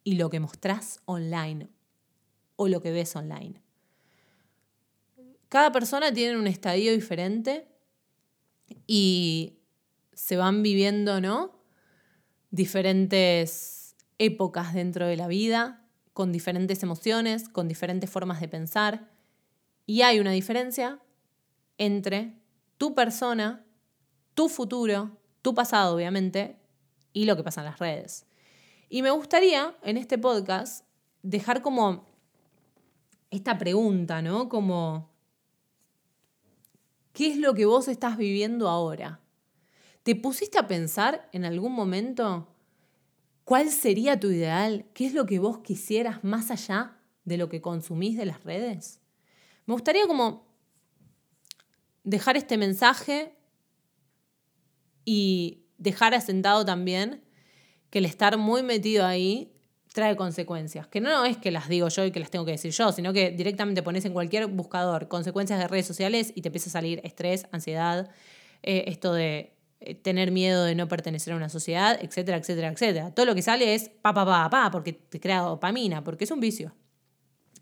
y 0.04 0.16
lo 0.16 0.30
que 0.30 0.40
mostrás 0.40 1.02
online 1.06 1.70
o 2.56 2.68
lo 2.68 2.82
que 2.82 2.92
ves 2.92 3.16
online. 3.16 3.62
Cada 5.50 5.72
persona 5.72 6.14
tiene 6.14 6.38
un 6.38 6.48
estadio 6.48 6.94
diferente 6.94 7.68
y 8.88 9.60
se 10.16 10.38
van 10.38 10.64
viviendo, 10.64 11.22
¿no? 11.22 11.52
Diferentes 12.50 13.96
épocas 14.18 14.74
dentro 14.74 15.06
de 15.06 15.18
la 15.18 15.28
vida, 15.28 15.86
con 16.14 16.32
diferentes 16.32 16.82
emociones, 16.82 17.50
con 17.50 17.68
diferentes 17.68 18.10
formas 18.10 18.40
de 18.40 18.48
pensar. 18.48 19.12
Y 19.86 20.02
hay 20.02 20.20
una 20.20 20.32
diferencia 20.32 21.00
entre 21.78 22.40
tu 22.78 22.96
persona, 22.96 23.66
tu 24.34 24.50
futuro, 24.50 25.18
tu 25.42 25.54
pasado, 25.54 25.96
obviamente, 25.96 26.58
y 27.14 27.26
lo 27.26 27.36
que 27.36 27.44
pasa 27.44 27.62
en 27.62 27.66
las 27.66 27.80
redes. 27.80 28.26
Y 28.90 29.02
me 29.02 29.12
gustaría, 29.12 29.76
en 29.84 29.98
este 29.98 30.18
podcast, 30.18 30.86
dejar 31.22 31.62
como 31.62 32.06
esta 33.30 33.58
pregunta, 33.58 34.22
¿no? 34.22 34.48
Como, 34.48 35.10
¿qué 37.12 37.28
es 37.28 37.38
lo 37.38 37.54
que 37.54 37.66
vos 37.66 37.90
estás 37.90 38.18
viviendo 38.18 38.70
ahora? 38.70 39.20
¿Te 40.06 40.16
pusiste 40.16 40.60
a 40.60 40.68
pensar 40.68 41.28
en 41.32 41.46
algún 41.46 41.72
momento 41.72 42.48
cuál 43.44 43.72
sería 43.72 44.20
tu 44.20 44.30
ideal? 44.30 44.86
¿Qué 44.94 45.08
es 45.08 45.16
lo 45.16 45.26
que 45.26 45.40
vos 45.40 45.62
quisieras 45.62 46.24
más 46.24 46.52
allá 46.52 47.00
de 47.24 47.38
lo 47.38 47.50
que 47.50 47.60
consumís 47.60 48.16
de 48.16 48.28
las 48.28 48.44
redes? 48.44 49.02
Me 49.66 49.74
gustaría 49.74 50.06
como 50.06 50.46
dejar 52.04 52.38
este 52.38 52.56
mensaje 52.56 53.36
y 55.06 55.64
dejar 55.80 56.14
asentado 56.14 56.64
también 56.64 57.24
que 57.90 57.98
el 57.98 58.06
estar 58.06 58.38
muy 58.38 58.62
metido 58.62 59.08
ahí 59.08 59.56
trae 59.92 60.16
consecuencias. 60.16 60.86
Que 60.86 61.02
no 61.02 61.26
es 61.26 61.38
que 61.38 61.50
las 61.50 61.68
digo 61.68 61.88
yo 61.90 62.06
y 62.06 62.12
que 62.12 62.20
las 62.20 62.30
tengo 62.30 62.46
que 62.46 62.52
decir 62.52 62.72
yo, 62.74 62.92
sino 62.92 63.12
que 63.12 63.32
directamente 63.32 63.82
pones 63.82 64.06
en 64.06 64.14
cualquier 64.14 64.46
buscador 64.46 65.08
consecuencias 65.08 65.58
de 65.58 65.68
redes 65.68 65.88
sociales 65.88 66.32
y 66.36 66.44
te 66.44 66.50
empieza 66.50 66.70
a 66.70 66.74
salir 66.74 67.02
estrés, 67.04 67.48
ansiedad, 67.52 68.12
eh, 68.62 68.84
esto 68.86 69.12
de 69.12 69.55
tener 69.94 70.32
miedo 70.32 70.66
de 70.66 70.76
no 70.76 70.88
pertenecer 70.88 71.34
a 71.34 71.38
una 71.38 71.50
sociedad, 71.50 71.98
etcétera, 72.02 72.38
etcétera, 72.38 72.70
etcétera. 72.70 73.12
Todo 73.12 73.26
lo 73.26 73.36
que 73.36 73.42
sale 73.42 73.76
es 73.76 73.90
pa, 73.90 74.14
pa, 74.14 74.26
pa, 74.26 74.50
pa, 74.50 74.72
porque 74.72 74.94
te 74.94 75.20
crea 75.20 75.42
dopamina, 75.42 76.04
porque 76.04 76.24
es 76.24 76.32
un 76.32 76.40
vicio. 76.40 76.76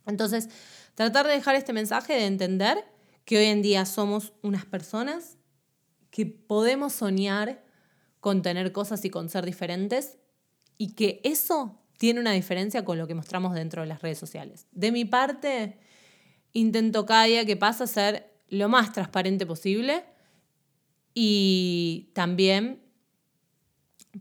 Entonces, 0.06 0.50
tratar 0.96 1.28
de 1.28 1.34
dejar 1.34 1.56
este 1.56 1.74
mensaje 1.74 2.14
de 2.14 2.26
entender 2.26 2.84
que 3.26 3.38
hoy 3.38 3.46
en 3.46 3.62
día 3.62 3.86
somos 3.86 4.34
unas 4.42 4.66
personas 4.66 5.38
que 6.10 6.26
podemos 6.26 6.94
soñar 6.94 7.64
con 8.20 8.42
tener 8.42 8.72
cosas 8.72 9.04
y 9.06 9.10
con 9.10 9.30
ser 9.30 9.46
diferentes 9.46 10.18
y 10.78 10.94
que 10.94 11.22
eso 11.24 11.82
tiene 11.98 12.20
una 12.20 12.32
diferencia 12.32 12.84
con 12.86 12.98
lo 12.98 13.08
que 13.08 13.16
mostramos 13.16 13.54
dentro 13.54 13.82
de 13.82 13.88
las 13.88 14.02
redes 14.02 14.18
sociales. 14.18 14.68
De 14.72 14.92
mi 14.92 15.06
parte, 15.06 15.78
intento 16.52 17.06
cada 17.06 17.24
día 17.26 17.46
que 17.46 17.58
pasa 17.58 17.88
ser 17.88 18.34
lo 18.50 18.70
más 18.70 18.92
transparente 18.92 19.46
posible 19.46 20.04
y 21.14 22.12
también 22.14 22.82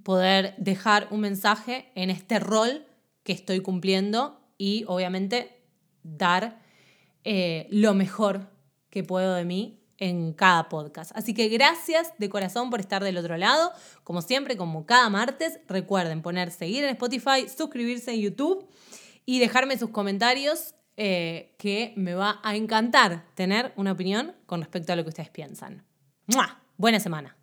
poder 0.03 0.55
dejar 0.59 1.09
un 1.11 1.21
mensaje 1.21 1.91
en 1.95 2.11
este 2.11 2.39
rol 2.39 2.87
que 3.23 3.33
estoy 3.33 3.61
cumpliendo 3.61 4.41
y 4.59 4.85
obviamente 4.87 5.61
dar 6.03 6.61
eh, 7.25 7.67
lo 7.71 7.95
mejor 7.95 8.49
que 8.91 9.03
puedo 9.03 9.35
de 9.35 9.45
mí 9.45 9.81
en 9.99 10.33
cada 10.33 10.69
podcast. 10.69 11.13
Así 11.15 11.33
que 11.33 11.49
gracias 11.49 12.13
de 12.19 12.29
corazón 12.29 12.71
por 12.71 12.81
estar 12.81 13.05
del 13.05 13.17
otro 13.19 13.37
lado. 13.37 13.73
Como 14.03 14.21
siempre, 14.21 14.57
como 14.57 14.85
cada 14.85 15.09
martes, 15.09 15.61
recuerden 15.69 16.23
poner 16.23 16.51
seguir 16.51 16.85
en 16.85 16.91
Spotify, 16.91 17.49
suscribirse 17.49 18.13
en 18.13 18.21
YouTube 18.21 18.69
y 19.25 19.39
dejarme 19.39 19.79
sus 19.79 19.91
comentarios 19.91 20.75
eh, 20.97 21.55
que 21.59 21.93
me 21.97 22.15
va 22.15 22.41
a 22.43 22.57
encantar 22.57 23.25
tener 23.35 23.73
una 23.77 23.93
opinión 23.93 24.35
con 24.47 24.61
respecto 24.61 24.93
a 24.93 24.97
lo 24.97 25.05
que 25.05 25.11
ustedes 25.11 25.31
piensan. 25.31 25.85
Buena 26.77 27.01
semana. 27.01 27.37